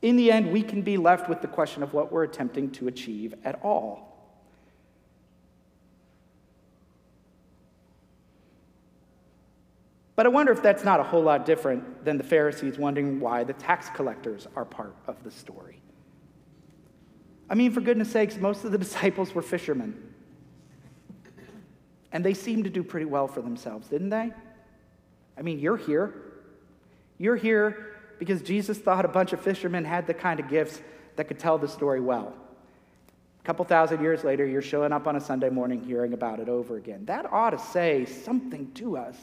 In 0.00 0.16
the 0.16 0.30
end, 0.30 0.52
we 0.52 0.62
can 0.62 0.82
be 0.82 0.96
left 0.96 1.28
with 1.28 1.40
the 1.42 1.48
question 1.48 1.82
of 1.82 1.92
what 1.92 2.12
we're 2.12 2.22
attempting 2.22 2.70
to 2.72 2.88
achieve 2.88 3.34
at 3.44 3.60
all. 3.64 4.08
But 10.14 10.26
I 10.26 10.30
wonder 10.30 10.52
if 10.52 10.62
that's 10.62 10.84
not 10.84 10.98
a 10.98 11.04
whole 11.04 11.22
lot 11.22 11.46
different 11.46 12.04
than 12.04 12.18
the 12.18 12.24
Pharisees 12.24 12.76
wondering 12.76 13.20
why 13.20 13.44
the 13.44 13.52
tax 13.52 13.88
collectors 13.90 14.48
are 14.56 14.64
part 14.64 14.94
of 15.06 15.22
the 15.22 15.30
story. 15.30 15.80
I 17.50 17.54
mean, 17.54 17.72
for 17.72 17.80
goodness 17.80 18.10
sakes, 18.10 18.36
most 18.36 18.64
of 18.64 18.72
the 18.72 18.78
disciples 18.86 19.34
were 19.34 19.42
fishermen. 19.42 20.12
And 22.10 22.24
they 22.24 22.34
seemed 22.34 22.64
to 22.64 22.70
do 22.70 22.82
pretty 22.82 23.06
well 23.06 23.28
for 23.28 23.42
themselves, 23.42 23.88
didn't 23.88 24.10
they? 24.10 24.32
I 25.36 25.42
mean, 25.42 25.58
you're 25.58 25.76
here. 25.76 26.14
You're 27.18 27.36
here 27.36 27.87
because 28.18 28.42
Jesus 28.42 28.78
thought 28.78 29.04
a 29.04 29.08
bunch 29.08 29.32
of 29.32 29.40
fishermen 29.40 29.84
had 29.84 30.06
the 30.06 30.14
kind 30.14 30.40
of 30.40 30.48
gifts 30.48 30.80
that 31.16 31.28
could 31.28 31.38
tell 31.38 31.58
the 31.58 31.68
story 31.68 32.00
well. 32.00 32.34
A 33.42 33.46
couple 33.46 33.64
thousand 33.64 34.02
years 34.02 34.24
later, 34.24 34.46
you're 34.46 34.62
showing 34.62 34.92
up 34.92 35.06
on 35.06 35.16
a 35.16 35.20
Sunday 35.20 35.50
morning 35.50 35.82
hearing 35.82 36.12
about 36.12 36.40
it 36.40 36.48
over 36.48 36.76
again. 36.76 37.04
That 37.06 37.32
ought 37.32 37.50
to 37.50 37.58
say 37.58 38.04
something 38.04 38.72
to 38.74 38.96
us 38.96 39.16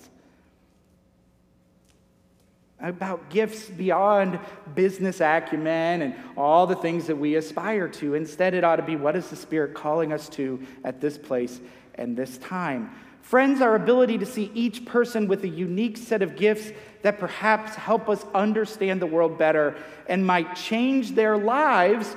about 2.81 3.29
gifts 3.29 3.69
beyond 3.69 4.39
business 4.73 5.21
acumen 5.21 6.01
and 6.01 6.15
all 6.35 6.67
the 6.67 6.75
things 6.75 7.07
that 7.07 7.15
we 7.15 7.35
aspire 7.35 7.87
to. 7.87 8.15
Instead, 8.15 8.53
it 8.53 8.63
ought 8.63 8.75
to 8.75 8.83
be 8.83 8.95
what 8.95 9.15
is 9.15 9.29
the 9.29 9.35
Spirit 9.35 9.73
calling 9.73 10.11
us 10.11 10.27
to 10.29 10.61
at 10.83 10.99
this 10.99 11.17
place 11.17 11.61
and 11.95 12.17
this 12.17 12.37
time? 12.39 12.91
Friends, 13.25 13.60
our 13.60 13.74
ability 13.74 14.20
to 14.20 14.25
see 14.25 14.51
each 14.53 14.86
person 14.86 15.27
with 15.27 15.44
a 15.44 15.48
unique 15.48 15.98
set 15.98 16.22
of 16.22 16.36
gifts 16.36 16.72
that 17.01 17.17
perhaps 17.17 17.74
help 17.74 18.08
us 18.08 18.24
understand 18.36 19.01
the 19.01 19.08
world 19.08 19.39
better 19.39 19.75
and 20.08 20.24
might 20.24 20.55
change 20.55 21.13
their 21.15 21.36
lives 21.36 22.15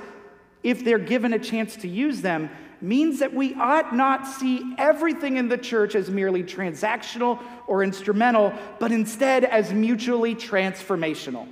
if 0.61 0.85
they're 0.85 0.99
given 0.99 1.33
a 1.33 1.39
chance 1.39 1.75
to 1.77 1.87
use 1.87 2.21
them 2.21 2.47
means 2.79 3.17
that 3.17 3.33
we 3.33 3.55
ought 3.55 3.95
not 3.95 4.27
see 4.27 4.75
everything 4.77 5.37
in 5.37 5.49
the 5.49 5.57
church 5.57 5.95
as 5.95 6.11
merely 6.11 6.43
transactional 6.43 7.41
or 7.65 7.83
instrumental, 7.83 8.53
but 8.77 8.91
instead 8.91 9.43
as 9.43 9.73
mutually 9.73 10.35
transformational. 10.35 11.47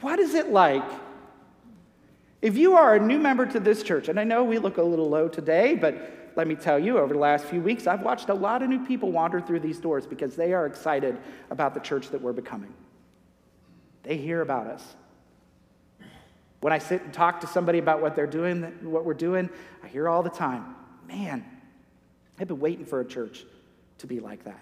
What 0.00 0.18
is 0.18 0.32
it 0.32 0.48
like 0.48 1.03
if 2.44 2.58
you 2.58 2.76
are 2.76 2.94
a 2.94 3.00
new 3.00 3.18
member 3.18 3.46
to 3.46 3.58
this 3.58 3.82
church, 3.82 4.08
and 4.08 4.20
I 4.20 4.24
know 4.24 4.44
we 4.44 4.58
look 4.58 4.76
a 4.76 4.82
little 4.82 5.08
low 5.08 5.28
today, 5.28 5.74
but 5.74 5.94
let 6.36 6.46
me 6.46 6.54
tell 6.54 6.78
you, 6.78 6.98
over 6.98 7.14
the 7.14 7.18
last 7.18 7.46
few 7.46 7.62
weeks, 7.62 7.86
I've 7.86 8.02
watched 8.02 8.28
a 8.28 8.34
lot 8.34 8.62
of 8.62 8.68
new 8.68 8.84
people 8.84 9.10
wander 9.10 9.40
through 9.40 9.60
these 9.60 9.78
doors 9.78 10.06
because 10.06 10.36
they 10.36 10.52
are 10.52 10.66
excited 10.66 11.16
about 11.48 11.72
the 11.72 11.80
church 11.80 12.10
that 12.10 12.20
we're 12.20 12.34
becoming. 12.34 12.74
They 14.02 14.18
hear 14.18 14.42
about 14.42 14.66
us. 14.66 14.84
When 16.60 16.70
I 16.70 16.76
sit 16.76 17.00
and 17.00 17.14
talk 17.14 17.40
to 17.40 17.46
somebody 17.46 17.78
about 17.78 18.02
what 18.02 18.14
they're 18.14 18.26
doing, 18.26 18.62
what 18.82 19.06
we're 19.06 19.14
doing, 19.14 19.48
I 19.82 19.88
hear 19.88 20.06
all 20.06 20.22
the 20.22 20.28
time, 20.28 20.74
man, 21.08 21.46
I've 22.38 22.48
been 22.48 22.60
waiting 22.60 22.84
for 22.84 23.00
a 23.00 23.06
church 23.06 23.42
to 23.98 24.06
be 24.06 24.20
like 24.20 24.44
that. 24.44 24.60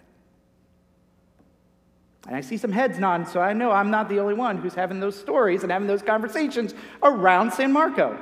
And 2.27 2.37
I 2.37 2.41
see 2.41 2.57
some 2.57 2.71
heads 2.71 2.99
nodding, 2.99 3.27
so 3.27 3.41
I 3.41 3.53
know 3.53 3.73
I'm 3.73 3.91
not 3.91 4.09
the 4.09 4.21
only 4.21 4.35
one 4.35 4.59
who's 4.59 4.75
having 4.75 5.01
those 5.01 5.19
stories 5.19 5.63
and 5.65 5.73
having 5.73 5.89
those 5.89 6.03
conversations 6.03 6.73
around 7.03 7.53
San 7.53 7.73
Marco. 7.73 8.17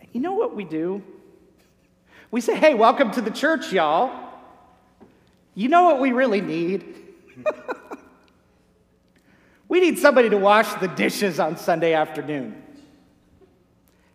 And 0.00 0.08
you 0.12 0.20
know 0.20 0.34
what 0.34 0.54
we 0.54 0.64
do? 0.64 1.02
We 2.30 2.40
say, 2.40 2.56
hey, 2.56 2.74
welcome 2.74 3.10
to 3.12 3.20
the 3.20 3.30
church, 3.30 3.72
y'all. 3.72 4.10
You 5.54 5.68
know 5.68 5.84
what 5.84 6.00
we 6.00 6.12
really 6.12 6.40
need? 6.40 6.94
we 9.68 9.80
need 9.80 9.98
somebody 9.98 10.30
to 10.30 10.36
wash 10.36 10.72
the 10.74 10.88
dishes 10.88 11.40
on 11.40 11.56
Sunday 11.56 11.94
afternoon. 11.94 12.62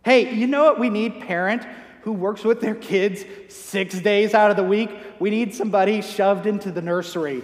Hey, 0.04 0.34
you 0.34 0.46
know 0.46 0.64
what 0.64 0.80
we 0.80 0.88
need, 0.88 1.20
parent? 1.20 1.66
Who 2.02 2.12
works 2.12 2.44
with 2.44 2.60
their 2.60 2.74
kids 2.74 3.24
six 3.48 3.98
days 4.00 4.34
out 4.34 4.50
of 4.50 4.56
the 4.56 4.64
week. 4.64 4.90
We 5.18 5.30
need 5.30 5.54
somebody 5.54 6.02
shoved 6.02 6.46
into 6.46 6.70
the 6.70 6.82
nursery. 6.82 7.42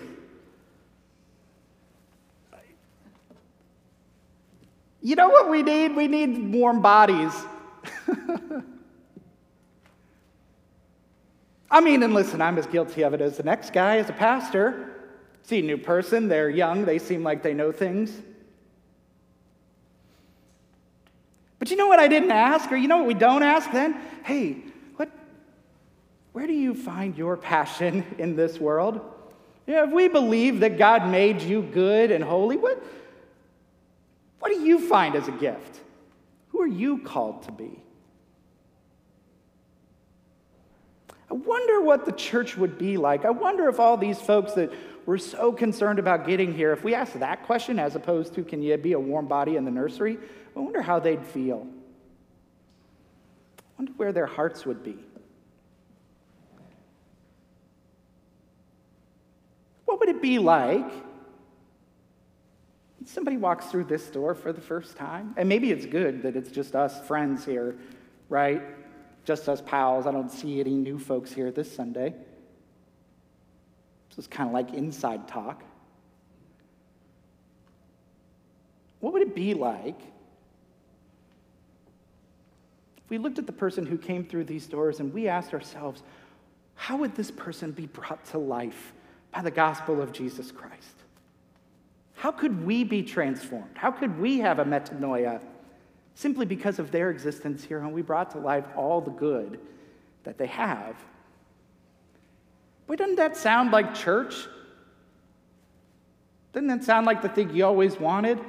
You 5.01 5.15
know 5.15 5.29
what 5.29 5.49
we 5.49 5.63
need? 5.63 5.95
We 5.97 6.09
need 6.09 6.53
warm 6.53 6.83
bodies. 6.83 7.33
I 11.71 11.81
mean, 11.81 12.03
and 12.03 12.13
listen, 12.15 12.43
I'm 12.43 12.59
as 12.59 12.67
guilty 12.67 13.03
of 13.03 13.15
it 13.15 13.21
as 13.21 13.37
the 13.37 13.45
next 13.45 13.73
guy, 13.73 13.99
as 13.99 14.11
a 14.11 14.13
pastor. 14.13 14.97
See 15.43 15.61
a 15.61 15.63
new 15.63 15.79
person, 15.79 16.29
they're 16.29 16.51
young, 16.51 16.85
they 16.85 16.99
seem 16.99 17.23
like 17.23 17.43
they 17.43 17.55
know 17.55 17.73
things. 17.73 18.13
But 21.59 21.71
you 21.71 21.77
know 21.77 21.89
what 21.89 21.99
I 21.99 22.09
didn't 22.09 22.31
ask, 22.31 22.71
or 22.71 22.77
you 22.77 22.89
know 22.89 22.99
what 22.99 23.07
we 23.07 23.15
don't 23.15 23.43
ask 23.43 23.71
then? 23.73 24.01
Hey, 24.25 24.59
what, 24.97 25.11
where 26.33 26.47
do 26.47 26.53
you 26.53 26.75
find 26.75 27.17
your 27.17 27.37
passion 27.37 28.05
in 28.19 28.37
this 28.37 28.59
world? 28.59 29.01
You 29.67 29.75
know, 29.75 29.85
if 29.85 29.91
we 29.91 30.09
believe 30.09 30.61
that 30.61 30.79
God 30.79 31.09
made 31.09 31.43
you 31.43 31.63
good 31.63 32.11
and 32.11 32.25
holy, 32.25 32.57
what, 32.57 32.83
what 34.39 34.51
do 34.51 34.61
you 34.61 34.79
find 34.89 35.15
as 35.15 35.29
a 35.29 35.33
gift? 35.33 35.81
Who 36.51 36.63
are 36.63 36.67
you 36.67 36.99
called 36.99 37.43
to 37.43 37.53
be? 37.53 37.83
I 41.31 41.35
wonder 41.35 41.83
what 41.83 42.07
the 42.07 42.13
church 42.13 42.57
would 42.57 42.79
be 42.79 42.97
like. 42.97 43.25
I 43.25 43.31
wonder 43.31 43.69
if 43.69 43.79
all 43.79 43.99
these 43.99 44.19
folks 44.19 44.53
that 44.55 44.73
were 45.09 45.17
so 45.17 45.53
concerned 45.53 45.99
about 45.99 46.27
getting 46.27 46.53
here, 46.53 46.71
if 46.71 46.85
we 46.85 46.95
asked 46.95 47.19
that 47.19 47.45
question 47.45 47.79
as 47.79 47.97
opposed 47.97 48.35
to, 48.35 48.45
can 48.45 48.61
you 48.61 48.77
be 48.77 48.93
a 48.93 49.01
warm 49.01 49.27
body 49.27 49.57
in 49.57 49.65
the 49.65 49.71
nursery? 49.71 50.19
I 50.55 50.61
wonder 50.61 50.83
how 50.83 50.99
they'd 50.99 51.25
feel. 51.25 51.67
I 53.59 53.63
wonder 53.79 53.93
where 53.97 54.13
their 54.13 54.27
hearts 54.27 54.67
would 54.67 54.85
be. 54.85 54.99
What 59.87 59.99
would 60.01 60.11
it 60.11 60.21
be 60.21 60.39
like 60.39 60.91
if 63.01 63.09
somebody 63.09 63.39
walks 63.39 63.67
through 63.67 63.85
this 63.85 64.05
door 64.11 64.35
for 64.35 64.53
the 64.53 64.61
first 64.61 64.99
time? 64.99 65.33
And 65.39 65.49
maybe 65.49 65.71
it's 65.73 65.87
good 65.87 66.23
that 66.23 66.37
it's 66.37 66.51
just 66.51 66.77
us 66.77 67.01
friends 67.07 67.47
here, 67.47 67.79
right? 68.29 68.63
just 69.29 69.47
us 69.47 69.61
pals. 69.61 70.07
I 70.07 70.13
don't 70.13 70.31
see 70.31 70.59
any 70.59 70.75
new 70.75 70.99
folks 70.99 71.31
here 71.31 71.51
this 71.51 71.71
Sunday. 71.71 72.15
It's 74.19 74.27
kind 74.27 74.49
of 74.49 74.53
like 74.53 74.75
inside 74.75 75.27
talk. 75.29 75.63
What 79.01 79.13
would 79.13 79.23
it 79.23 79.35
be 79.35 79.55
like 79.55 80.01
if 82.99 83.11
we 83.11 83.17
looked 83.17 83.39
at 83.39 83.47
the 83.47 83.53
person 83.53 83.87
who 83.87 83.97
came 83.97 84.25
through 84.25 84.45
these 84.45 84.67
doors 84.67 85.01
and 85.01 85.15
we 85.15 85.29
asked 85.29 85.55
ourselves, 85.55 86.03
how 86.75 86.99
would 86.99 87.15
this 87.15 87.31
person 87.31 87.71
be 87.71 87.87
brought 87.87 88.23
to 88.27 88.39
life 88.39 88.93
by 89.33 89.41
the 89.41 89.51
gospel 89.51 90.03
of 90.03 90.13
Jesus 90.13 90.53
Christ? 90.53 90.97
How 92.15 92.31
could 92.31 92.67
we 92.67 92.85
be 92.85 93.03
transformed? 93.03 93.71
How 93.75 93.91
could 93.91 94.19
we 94.19 94.41
have 94.41 94.59
a 94.59 94.65
metanoia? 94.65 95.41
simply 96.19 96.45
because 96.45 96.81
of 96.81 96.91
their 96.91 97.11
existence 97.11 97.63
here, 97.63 97.79
and 97.79 97.93
we 97.93 98.03
brought 98.03 98.33
to 98.33 98.39
life 98.39 98.65
all 98.75 99.01
the 99.01 99.13
good 99.13 99.61
that 100.25 100.37
they 100.37 100.49
have. 100.49 100.97
But 102.89 102.99
doesn't 102.99 103.17
that 103.17 103.37
sound 103.37 103.71
like 103.71 103.95
church? 103.95 104.35
Doesn't 106.53 106.69
that 106.69 106.83
sound 106.83 107.07
like 107.07 107.23
the 107.23 107.29
thing 107.29 107.55
you 107.55 107.65
always 107.65 108.01
wanted? 108.01 108.41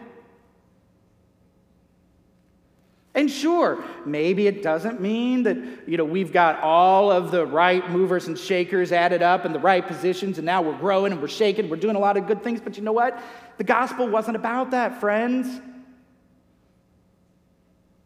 And 3.13 3.29
sure, 3.29 3.83
maybe 4.05 4.47
it 4.47 4.63
doesn't 4.63 5.01
mean 5.01 5.43
that 5.43 5.57
you 5.87 5.97
know 5.97 6.05
we've 6.05 6.31
got 6.31 6.61
all 6.61 7.11
of 7.11 7.31
the 7.31 7.45
right 7.45 7.89
movers 7.91 8.27
and 8.27 8.37
shakers 8.37 8.93
added 8.93 9.21
up 9.21 9.45
in 9.45 9.51
the 9.51 9.59
right 9.59 9.85
positions, 9.85 10.37
and 10.37 10.45
now 10.45 10.61
we're 10.61 10.77
growing 10.77 11.11
and 11.11 11.21
we're 11.21 11.27
shaking, 11.27 11.69
we're 11.69 11.75
doing 11.75 11.97
a 11.97 11.99
lot 11.99 12.15
of 12.15 12.27
good 12.27 12.41
things. 12.43 12.61
But 12.61 12.77
you 12.77 12.83
know 12.83 12.93
what? 12.93 13.21
The 13.57 13.65
gospel 13.65 14.07
wasn't 14.07 14.37
about 14.37 14.71
that, 14.71 15.01
friends. 15.01 15.59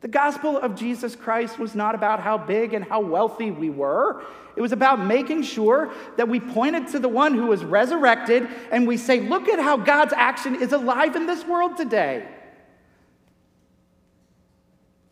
The 0.03 0.09
gospel 0.09 0.57
of 0.57 0.75
Jesus 0.75 1.15
Christ 1.15 1.57
was 1.57 1.75
not 1.75 1.95
about 1.95 2.19
how 2.19 2.37
big 2.37 2.73
and 2.73 2.83
how 2.83 2.99
wealthy 2.99 3.51
we 3.51 3.69
were. 3.69 4.21
It 4.57 4.61
was 4.61 4.73
about 4.73 4.99
making 4.99 5.43
sure 5.43 5.93
that 6.17 6.27
we 6.27 6.41
pointed 6.41 6.89
to 6.89 6.99
the 6.99 7.07
one 7.07 7.33
who 7.33 7.47
was 7.47 7.63
resurrected 7.63 8.49
and 8.69 8.85
we 8.85 8.97
say, 8.97 9.21
look 9.21 9.47
at 9.47 9.59
how 9.59 9.77
God's 9.77 10.11
action 10.11 10.61
is 10.61 10.73
alive 10.73 11.15
in 11.15 11.25
this 11.25 11.45
world 11.45 11.77
today. 11.77 12.27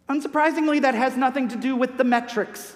Unsurprisingly, 0.09 0.81
that 0.81 0.93
has 0.93 1.15
nothing 1.15 1.47
to 1.47 1.55
do 1.55 1.77
with 1.77 1.97
the 1.97 2.03
metrics. 2.03 2.75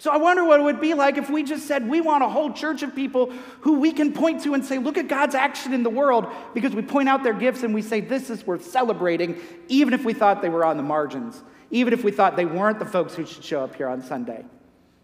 So 0.00 0.10
I 0.10 0.16
wonder 0.16 0.42
what 0.42 0.58
it 0.58 0.62
would 0.62 0.80
be 0.80 0.94
like 0.94 1.18
if 1.18 1.28
we 1.28 1.42
just 1.42 1.66
said 1.68 1.86
we 1.86 2.00
want 2.00 2.24
a 2.24 2.28
whole 2.28 2.50
church 2.54 2.82
of 2.82 2.96
people 2.96 3.30
who 3.60 3.80
we 3.80 3.92
can 3.92 4.14
point 4.14 4.42
to 4.44 4.54
and 4.54 4.64
say, 4.64 4.78
look 4.78 4.96
at 4.96 5.08
God's 5.08 5.34
action 5.34 5.74
in 5.74 5.82
the 5.82 5.90
world, 5.90 6.26
because 6.54 6.74
we 6.74 6.80
point 6.80 7.10
out 7.10 7.22
their 7.22 7.34
gifts 7.34 7.64
and 7.64 7.74
we 7.74 7.82
say, 7.82 8.00
this 8.00 8.30
is 8.30 8.46
worth 8.46 8.64
celebrating, 8.64 9.38
even 9.68 9.92
if 9.92 10.02
we 10.02 10.14
thought 10.14 10.40
they 10.40 10.48
were 10.48 10.64
on 10.64 10.78
the 10.78 10.82
margins, 10.82 11.42
even 11.70 11.92
if 11.92 12.02
we 12.02 12.10
thought 12.10 12.34
they 12.34 12.46
weren't 12.46 12.78
the 12.78 12.86
folks 12.86 13.14
who 13.14 13.26
should 13.26 13.44
show 13.44 13.62
up 13.62 13.74
here 13.74 13.88
on 13.88 14.00
Sunday. 14.00 14.42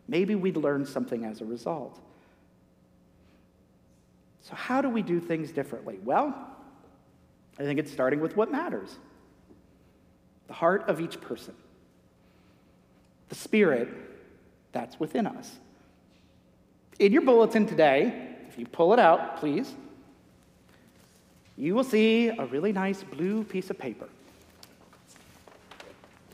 Maybe 0.08 0.34
we'd 0.34 0.56
learn 0.56 0.86
something 0.86 1.26
as 1.26 1.42
a 1.42 1.44
result. 1.44 2.00
So, 4.40 4.54
how 4.54 4.80
do 4.80 4.88
we 4.88 5.02
do 5.02 5.20
things 5.20 5.52
differently? 5.52 5.98
Well, 6.02 6.34
I 7.58 7.64
think 7.64 7.78
it's 7.78 7.92
starting 7.92 8.20
with 8.20 8.34
what 8.34 8.50
matters 8.50 8.96
the 10.46 10.54
heart 10.54 10.88
of 10.88 11.02
each 11.02 11.20
person, 11.20 11.52
the 13.28 13.34
spirit 13.34 13.88
that's 14.76 15.00
within 15.00 15.26
us. 15.26 15.56
In 16.98 17.10
your 17.10 17.22
bulletin 17.22 17.66
today, 17.66 18.28
if 18.46 18.58
you 18.58 18.66
pull 18.66 18.92
it 18.92 18.98
out, 18.98 19.38
please, 19.38 19.74
you 21.56 21.74
will 21.74 21.84
see 21.84 22.28
a 22.28 22.44
really 22.44 22.72
nice 22.72 23.02
blue 23.02 23.42
piece 23.42 23.70
of 23.70 23.78
paper. 23.78 24.06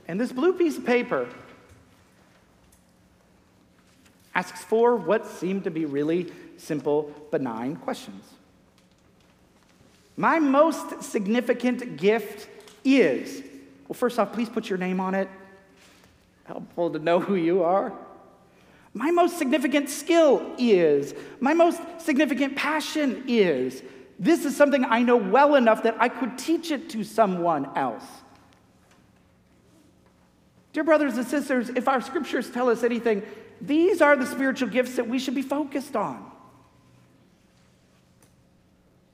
And 0.08 0.20
this 0.20 0.32
blue 0.32 0.54
piece 0.54 0.76
of 0.76 0.84
paper 0.84 1.28
asks 4.34 4.64
for 4.64 4.96
what 4.96 5.24
seem 5.24 5.62
to 5.62 5.70
be 5.70 5.84
really 5.84 6.32
simple, 6.56 7.12
benign 7.30 7.76
questions. 7.76 8.24
My 10.16 10.40
most 10.40 11.00
significant 11.04 11.96
gift 11.96 12.48
is, 12.84 13.44
well, 13.86 13.94
first 13.94 14.18
off, 14.18 14.32
please 14.32 14.48
put 14.48 14.68
your 14.68 14.78
name 14.78 14.98
on 14.98 15.14
it. 15.14 15.28
Helpful 16.44 16.90
to 16.90 16.98
know 16.98 17.20
who 17.20 17.36
you 17.36 17.62
are. 17.62 17.92
My 18.94 19.10
most 19.10 19.38
significant 19.38 19.88
skill 19.88 20.54
is, 20.58 21.14
my 21.40 21.54
most 21.54 21.80
significant 21.98 22.56
passion 22.56 23.24
is. 23.26 23.82
This 24.18 24.44
is 24.44 24.56
something 24.56 24.84
I 24.84 25.02
know 25.02 25.16
well 25.16 25.54
enough 25.54 25.82
that 25.84 25.96
I 25.98 26.08
could 26.08 26.36
teach 26.36 26.70
it 26.70 26.90
to 26.90 27.02
someone 27.02 27.70
else. 27.74 28.04
Dear 30.72 30.84
brothers 30.84 31.16
and 31.16 31.26
sisters, 31.26 31.70
if 31.70 31.88
our 31.88 32.00
scriptures 32.00 32.50
tell 32.50 32.68
us 32.68 32.82
anything, 32.82 33.22
these 33.60 34.02
are 34.02 34.16
the 34.16 34.26
spiritual 34.26 34.68
gifts 34.68 34.96
that 34.96 35.08
we 35.08 35.18
should 35.18 35.34
be 35.34 35.42
focused 35.42 35.96
on. 35.96 36.30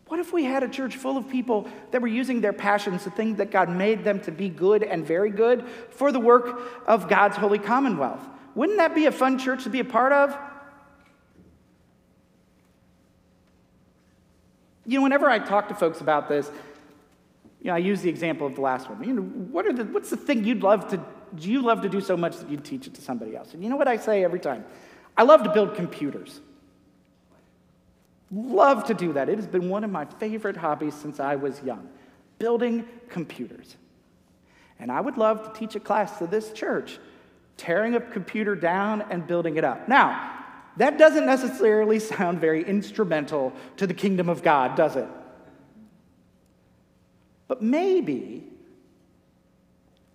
What 0.08 0.20
if 0.20 0.32
we 0.32 0.44
had 0.44 0.62
a 0.62 0.68
church 0.68 0.96
full 0.96 1.16
of 1.16 1.28
people 1.28 1.68
that 1.90 2.00
were 2.00 2.08
using 2.08 2.40
their 2.40 2.52
passions, 2.52 3.04
the 3.04 3.10
thing 3.10 3.36
that 3.36 3.50
God 3.50 3.68
made 3.68 4.04
them 4.04 4.20
to 4.20 4.32
be 4.32 4.48
good 4.48 4.82
and 4.82 5.06
very 5.06 5.30
good, 5.30 5.66
for 5.90 6.10
the 6.10 6.20
work 6.20 6.60
of 6.86 7.08
God's 7.08 7.36
holy 7.36 7.58
commonwealth? 7.58 8.22
Wouldn't 8.58 8.78
that 8.78 8.92
be 8.92 9.06
a 9.06 9.12
fun 9.12 9.38
church 9.38 9.62
to 9.62 9.70
be 9.70 9.78
a 9.78 9.84
part 9.84 10.12
of? 10.12 10.36
You 14.84 14.98
know, 14.98 15.04
whenever 15.04 15.30
I 15.30 15.38
talk 15.38 15.68
to 15.68 15.76
folks 15.76 16.00
about 16.00 16.28
this, 16.28 16.50
you 17.62 17.68
know, 17.68 17.74
I 17.74 17.78
use 17.78 18.00
the 18.00 18.08
example 18.08 18.48
of 18.48 18.56
the 18.56 18.60
last 18.60 18.90
one. 18.90 19.04
You 19.04 19.12
know, 19.12 19.22
what 19.22 19.64
are 19.64 19.72
the, 19.72 19.84
what's 19.84 20.10
the 20.10 20.16
thing 20.16 20.42
you'd 20.42 20.64
love 20.64 20.88
to, 20.88 20.96
do 21.36 21.48
you 21.48 21.62
love 21.62 21.82
to 21.82 21.88
do 21.88 22.00
so 22.00 22.16
much 22.16 22.36
that 22.38 22.50
you'd 22.50 22.64
teach 22.64 22.88
it 22.88 22.94
to 22.94 23.00
somebody 23.00 23.36
else? 23.36 23.54
And 23.54 23.62
you 23.62 23.70
know 23.70 23.76
what 23.76 23.86
I 23.86 23.96
say 23.96 24.24
every 24.24 24.40
time? 24.40 24.64
I 25.16 25.22
love 25.22 25.44
to 25.44 25.52
build 25.52 25.76
computers. 25.76 26.40
Love 28.32 28.82
to 28.86 28.94
do 28.94 29.12
that. 29.12 29.28
It 29.28 29.36
has 29.36 29.46
been 29.46 29.68
one 29.68 29.84
of 29.84 29.90
my 29.92 30.04
favorite 30.04 30.56
hobbies 30.56 30.94
since 30.94 31.20
I 31.20 31.36
was 31.36 31.62
young, 31.62 31.88
building 32.40 32.88
computers. 33.08 33.76
And 34.80 34.90
I 34.90 35.00
would 35.00 35.16
love 35.16 35.44
to 35.44 35.60
teach 35.60 35.76
a 35.76 35.80
class 35.80 36.18
to 36.18 36.26
this 36.26 36.50
church 36.50 36.98
tearing 37.58 37.94
a 37.94 38.00
computer 38.00 38.54
down 38.54 39.02
and 39.10 39.26
building 39.26 39.56
it 39.56 39.64
up. 39.64 39.88
Now, 39.88 40.36
that 40.78 40.96
doesn't 40.96 41.26
necessarily 41.26 41.98
sound 41.98 42.40
very 42.40 42.64
instrumental 42.64 43.52
to 43.76 43.86
the 43.86 43.92
kingdom 43.92 44.30
of 44.30 44.42
God, 44.42 44.76
does 44.76 44.96
it? 44.96 45.08
But 47.48 47.62
maybe, 47.62 48.44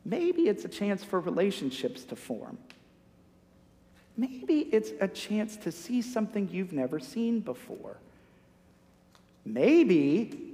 maybe 0.04 0.44
it's 0.44 0.66
a 0.66 0.70
chance 0.70 1.04
for 1.04 1.20
relationships 1.20 2.04
to 2.06 2.16
form. 2.16 2.58
Maybe 4.16 4.60
it's 4.60 4.92
a 5.02 5.08
chance 5.08 5.58
to 5.58 5.72
see 5.72 6.02
something 6.02 6.50
you've 6.52 6.72
never 6.72 7.00
seen 7.00 7.40
before. 7.40 7.98
Maybe 9.44 10.54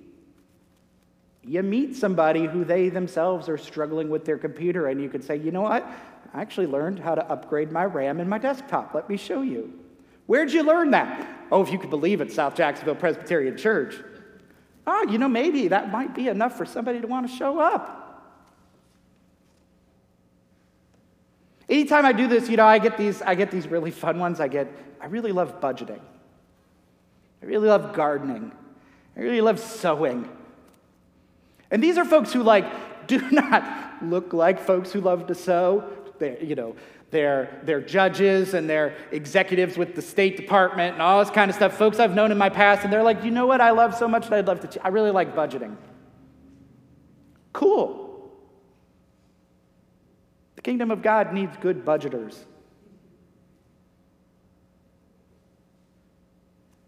you 1.43 1.63
meet 1.63 1.95
somebody 1.95 2.45
who 2.45 2.63
they 2.63 2.89
themselves 2.89 3.49
are 3.49 3.57
struggling 3.57 4.09
with 4.09 4.23
their 4.25 4.37
computer, 4.37 4.87
and 4.87 5.01
you 5.01 5.09
could 5.09 5.23
say, 5.23 5.35
you 5.35 5.51
know 5.51 5.61
what? 5.61 5.85
I 6.33 6.41
actually 6.41 6.67
learned 6.67 6.99
how 6.99 7.15
to 7.15 7.25
upgrade 7.29 7.71
my 7.71 7.85
RAM 7.85 8.19
in 8.19 8.29
my 8.29 8.37
desktop. 8.37 8.93
Let 8.93 9.09
me 9.09 9.17
show 9.17 9.41
you. 9.41 9.73
Where'd 10.27 10.51
you 10.51 10.63
learn 10.63 10.91
that? 10.91 11.27
Oh, 11.51 11.61
if 11.61 11.71
you 11.71 11.79
could 11.79 11.89
believe 11.89 12.21
it, 12.21 12.31
South 12.31 12.55
Jacksonville 12.55 12.95
Presbyterian 12.95 13.57
Church. 13.57 13.95
oh, 14.85 15.07
you 15.09 15.17
know, 15.17 15.27
maybe 15.27 15.69
that 15.69 15.91
might 15.91 16.13
be 16.13 16.27
enough 16.27 16.57
for 16.57 16.65
somebody 16.65 17.01
to 17.01 17.07
want 17.07 17.29
to 17.29 17.35
show 17.35 17.59
up. 17.59 17.99
Anytime 21.69 22.05
I 22.05 22.13
do 22.13 22.27
this, 22.27 22.49
you 22.49 22.57
know, 22.57 22.65
I 22.65 22.79
get 22.79 22.97
these, 22.97 23.21
I 23.21 23.35
get 23.35 23.51
these 23.51 23.67
really 23.67 23.91
fun 23.91 24.19
ones. 24.19 24.39
I 24.39 24.47
get, 24.47 24.71
I 24.99 25.05
really 25.05 25.31
love 25.31 25.61
budgeting. 25.61 26.01
I 27.41 27.45
really 27.45 27.67
love 27.67 27.93
gardening. 27.93 28.51
I 29.15 29.19
really 29.21 29.41
love 29.41 29.59
sewing. 29.59 30.29
And 31.71 31.83
these 31.83 31.97
are 31.97 32.05
folks 32.05 32.33
who 32.33 32.41
like 32.43 32.65
do 33.07 33.21
not 33.31 34.03
look 34.03 34.33
like 34.33 34.59
folks 34.59 34.91
who 34.91 35.01
love 35.01 35.27
to 35.27 35.35
sew. 35.35 35.83
They're, 36.19 36.41
you 36.43 36.55
know, 36.55 36.75
they're, 37.11 37.59
they're 37.63 37.81
judges 37.81 38.53
and 38.53 38.69
they're 38.69 38.95
executives 39.11 39.77
with 39.77 39.95
the 39.95 40.01
State 40.01 40.37
Department 40.37 40.93
and 40.93 41.01
all 41.01 41.23
this 41.23 41.31
kind 41.31 41.49
of 41.49 41.55
stuff. 41.55 41.77
Folks 41.77 41.99
I've 41.99 42.13
known 42.13 42.31
in 42.31 42.37
my 42.37 42.49
past, 42.49 42.83
and 42.83 42.93
they're 42.93 43.03
like, 43.03 43.23
you 43.23 43.31
know 43.31 43.47
what 43.47 43.61
I 43.61 43.71
love 43.71 43.95
so 43.95 44.07
much 44.07 44.29
that 44.29 44.33
I'd 44.33 44.47
love 44.47 44.59
to, 44.61 44.67
ch- 44.67 44.83
I 44.83 44.89
really 44.89 45.11
like 45.11 45.35
budgeting. 45.35 45.75
Cool. 47.53 48.31
The 50.55 50.61
kingdom 50.61 50.91
of 50.91 51.01
God 51.01 51.33
needs 51.33 51.55
good 51.57 51.83
budgeters. 51.85 52.37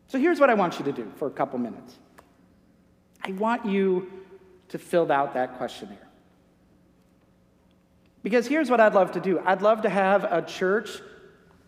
So 0.07 0.19
here's 0.19 0.41
what 0.41 0.49
I 0.49 0.55
want 0.55 0.77
you 0.77 0.85
to 0.85 0.91
do 0.91 1.09
for 1.15 1.27
a 1.27 1.31
couple 1.31 1.57
minutes. 1.57 1.97
I 3.23 3.31
want 3.31 3.65
you 3.65 4.11
to 4.67 4.77
fill 4.77 5.09
out 5.09 5.33
that 5.35 5.57
questionnaire. 5.57 6.10
Because 8.23 8.47
here's 8.47 8.69
what 8.69 8.79
I'd 8.79 8.93
love 8.93 9.11
to 9.13 9.19
do 9.19 9.39
I'd 9.39 9.61
love 9.61 9.81
to 9.83 9.89
have 9.89 10.23
a 10.25 10.41
church 10.41 11.01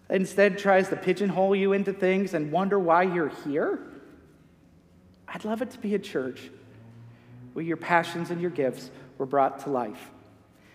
instead 0.09 0.57
tries 0.57 0.89
to 0.89 0.95
pigeonhole 0.95 1.55
you 1.55 1.73
into 1.73 1.93
things 1.93 2.33
and 2.33 2.51
wonder 2.51 2.77
why 2.77 3.03
you're 3.03 3.31
here. 3.43 3.79
I'd 5.27 5.45
love 5.45 5.61
it 5.61 5.71
to 5.71 5.79
be 5.79 5.95
a 5.95 5.99
church 5.99 6.51
where 7.53 7.65
your 7.65 7.77
passions 7.77 8.29
and 8.29 8.39
your 8.41 8.51
gifts 8.51 8.91
were 9.17 9.25
brought 9.25 9.59
to 9.61 9.69
life. 9.69 10.11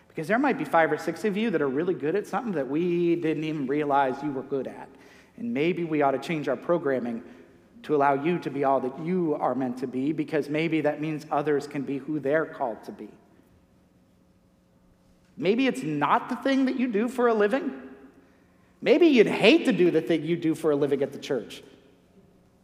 Because 0.09 0.27
there 0.27 0.39
might 0.39 0.59
be 0.59 0.65
five 0.65 0.91
or 0.91 0.99
six 0.99 1.25
of 1.25 1.37
you 1.37 1.51
that 1.51 1.63
are 1.63 1.69
really 1.69 1.95
good 1.95 2.17
at 2.17 2.27
something 2.27 2.53
that 2.53 2.69
we 2.69 3.15
didn't 3.15 3.45
even 3.45 3.67
realize 3.67 4.21
you 4.23 4.33
were 4.33 4.43
good 4.43 4.67
at. 4.67 4.89
And 5.37 5.55
maybe 5.55 5.85
we 5.85 6.03
ought 6.03 6.13
to 6.13 6.19
change 6.19 6.49
our 6.49 6.57
programming 6.57 7.23
to 7.85 7.95
allow 7.95 8.15
you 8.15 8.41
to 8.41 8.51
be 8.51 8.65
all 8.65 8.81
that 8.81 8.99
you 9.05 9.37
are 9.37 9.55
meant 9.55 9.79
to 9.79 9.87
be, 9.87 10.13
because 10.13 10.49
maybe 10.49 10.81
that 10.81 11.01
means 11.01 11.25
others 11.31 11.69
can 11.69 11.83
be 11.83 11.99
who 11.99 12.19
they're 12.19 12.47
called 12.47 12.83
to 12.85 12.91
be. 12.91 13.09
Maybe 15.39 15.69
it's 15.69 15.83
not 15.83 16.29
the 16.29 16.37
thing 16.37 16.67
that 16.67 16.79
you 16.79 16.89
do 16.89 17.09
for 17.09 17.29
a 17.29 17.35
living. 17.35 17.73
Maybe 18.83 19.07
you'd 19.07 19.29
hate 19.29 19.65
to 19.67 19.73
do 19.73 19.91
the 19.91 20.01
thing 20.01 20.25
you 20.25 20.37
do 20.37 20.55
for 20.55 20.73
a 20.73 20.77
living 20.77 21.03
at 21.03 21.13
the 21.13 21.19
church. 21.19 21.63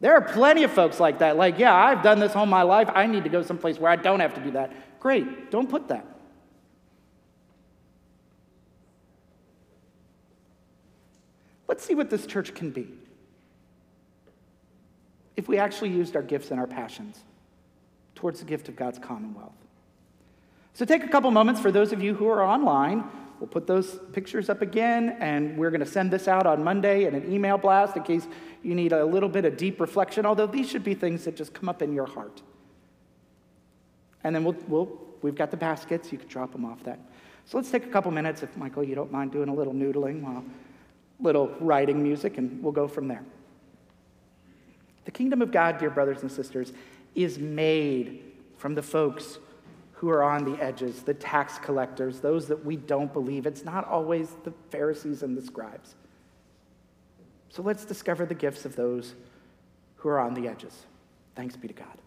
There 0.01 0.13
are 0.13 0.21
plenty 0.21 0.65
of 0.65 0.73
folks 0.73 1.01
like 1.01 1.21
that. 1.21 1.37
Like, 1.37 1.59
yeah, 1.59 1.75
I've 1.75 2.03
done 2.03 2.19
this 2.19 2.35
all 2.35 2.47
my 2.47 2.63
life. 2.63 2.91
I 2.93 3.07
need 3.07 3.25
to 3.25 3.31
go 3.31 3.43
someplace 3.43 3.79
where 3.79 3.91
I 3.91 3.97
don't 3.97 4.21
have 4.21 4.35
to 4.35 4.41
do 4.41 4.51
that. 4.51 5.01
Great, 5.01 5.51
don't 5.51 5.71
put 5.71 5.89
that. 5.89 6.07
Let's 11.69 11.85
see 11.85 11.95
what 11.95 12.11
this 12.11 12.27
church 12.27 12.55
can 12.55 12.71
be 12.71 12.89
if 15.37 15.49
we 15.49 15.59
actually 15.59 15.91
used 15.91 16.15
our 16.15 16.23
gifts 16.23 16.51
and 16.51 16.61
our 16.61 16.67
passions 16.67 17.19
towards 18.15 18.41
the 18.41 18.47
gift 18.47 18.69
of 18.69 18.77
God's 18.77 18.99
commonwealth. 18.99 19.64
So 20.75 20.85
take 20.85 21.05
a 21.05 21.09
couple 21.09 21.31
moments 21.31 21.61
for 21.61 21.71
those 21.71 21.93
of 21.93 22.03
you 22.03 22.15
who 22.15 22.27
are 22.27 22.43
online. 22.43 23.05
We'll 23.39 23.49
put 23.49 23.67
those 23.67 23.99
pictures 24.13 24.51
up 24.51 24.61
again, 24.61 25.17
and 25.21 25.57
we're 25.57 25.71
going 25.71 25.81
to 25.81 25.87
send 25.87 26.11
this 26.11 26.27
out 26.27 26.47
on 26.47 26.65
Monday 26.65 27.05
in 27.05 27.15
an 27.15 27.33
email 27.33 27.57
blast 27.59 27.97
in 27.97 28.03
case 28.03 28.27
you 28.63 28.75
need 28.75 28.93
a 28.93 29.05
little 29.05 29.29
bit 29.29 29.45
of 29.45 29.57
deep 29.57 29.81
reflection, 29.81 30.27
although 30.27 30.47
these 30.47 30.69
should 30.69 30.83
be 30.83 30.95
things 30.95 31.25
that 31.25 31.37
just 31.37 31.55
come 31.55 31.69
up 31.69 31.81
in 31.81 31.93
your 31.93 32.07
heart. 32.07 32.43
And 34.25 34.35
then 34.35 34.43
we'll, 34.43 34.57
we'll, 34.67 34.99
we've 35.23 35.35
got 35.37 35.53
the 35.53 35.57
baskets. 35.57 36.11
You 36.11 36.19
can 36.19 36.29
drop 36.29 36.53
them 36.53 36.65
off 36.65 36.83
that. 36.85 36.99
So 37.45 37.57
let's 37.57 37.71
take 37.71 37.85
a 37.85 37.91
couple 37.91 38.11
minutes, 38.11 38.43
if 38.43 38.57
Michael, 38.57 38.83
you 38.83 38.97
don't 38.97 39.13
mind 39.13 39.31
doing 39.31 39.49
a 39.49 39.55
little 39.55 39.75
noodling 39.75 40.23
while 40.23 40.45
little 41.21 41.55
writing 41.61 42.03
music, 42.03 42.39
and 42.39 42.61
we'll 42.63 42.73
go 42.73 42.89
from 42.89 43.07
there. 43.07 43.23
The 45.05 45.13
kingdom 45.13 45.41
of 45.41 45.53
God, 45.53 45.79
dear 45.79 45.91
brothers 45.91 46.23
and 46.23 46.33
sisters, 46.33 46.73
is 47.15 47.39
made 47.39 48.25
from 48.57 48.75
the 48.75 48.83
folks 48.83 49.39
who 50.05 50.11
are 50.11 50.23
on 50.23 50.45
the 50.45 50.63
edges, 50.63 51.03
the 51.03 51.15
tax 51.15 51.59
collectors, 51.59 52.21
those 52.21 52.47
that 52.47 52.63
we 52.63 52.77
don't 52.77 53.11
believe. 53.11 53.47
It's 53.47 53.65
not 53.65 53.89
always 53.89 54.37
the 54.45 54.53
Pharisees 54.69 55.23
and 55.23 55.35
the 55.35 55.41
scribes. 55.41 55.95
So 57.49 57.63
let's 57.63 57.87
discover 57.87 58.27
the 58.27 58.35
gifts 58.35 58.67
of 58.67 58.77
those 58.77 59.15
who 59.97 60.11
are 60.11 60.21
on 60.21 60.35
the 60.35 60.47
edges. 60.47 60.85
Thanks 61.35 61.57
be 61.57 61.69
to 61.69 61.75
God. 61.75 62.04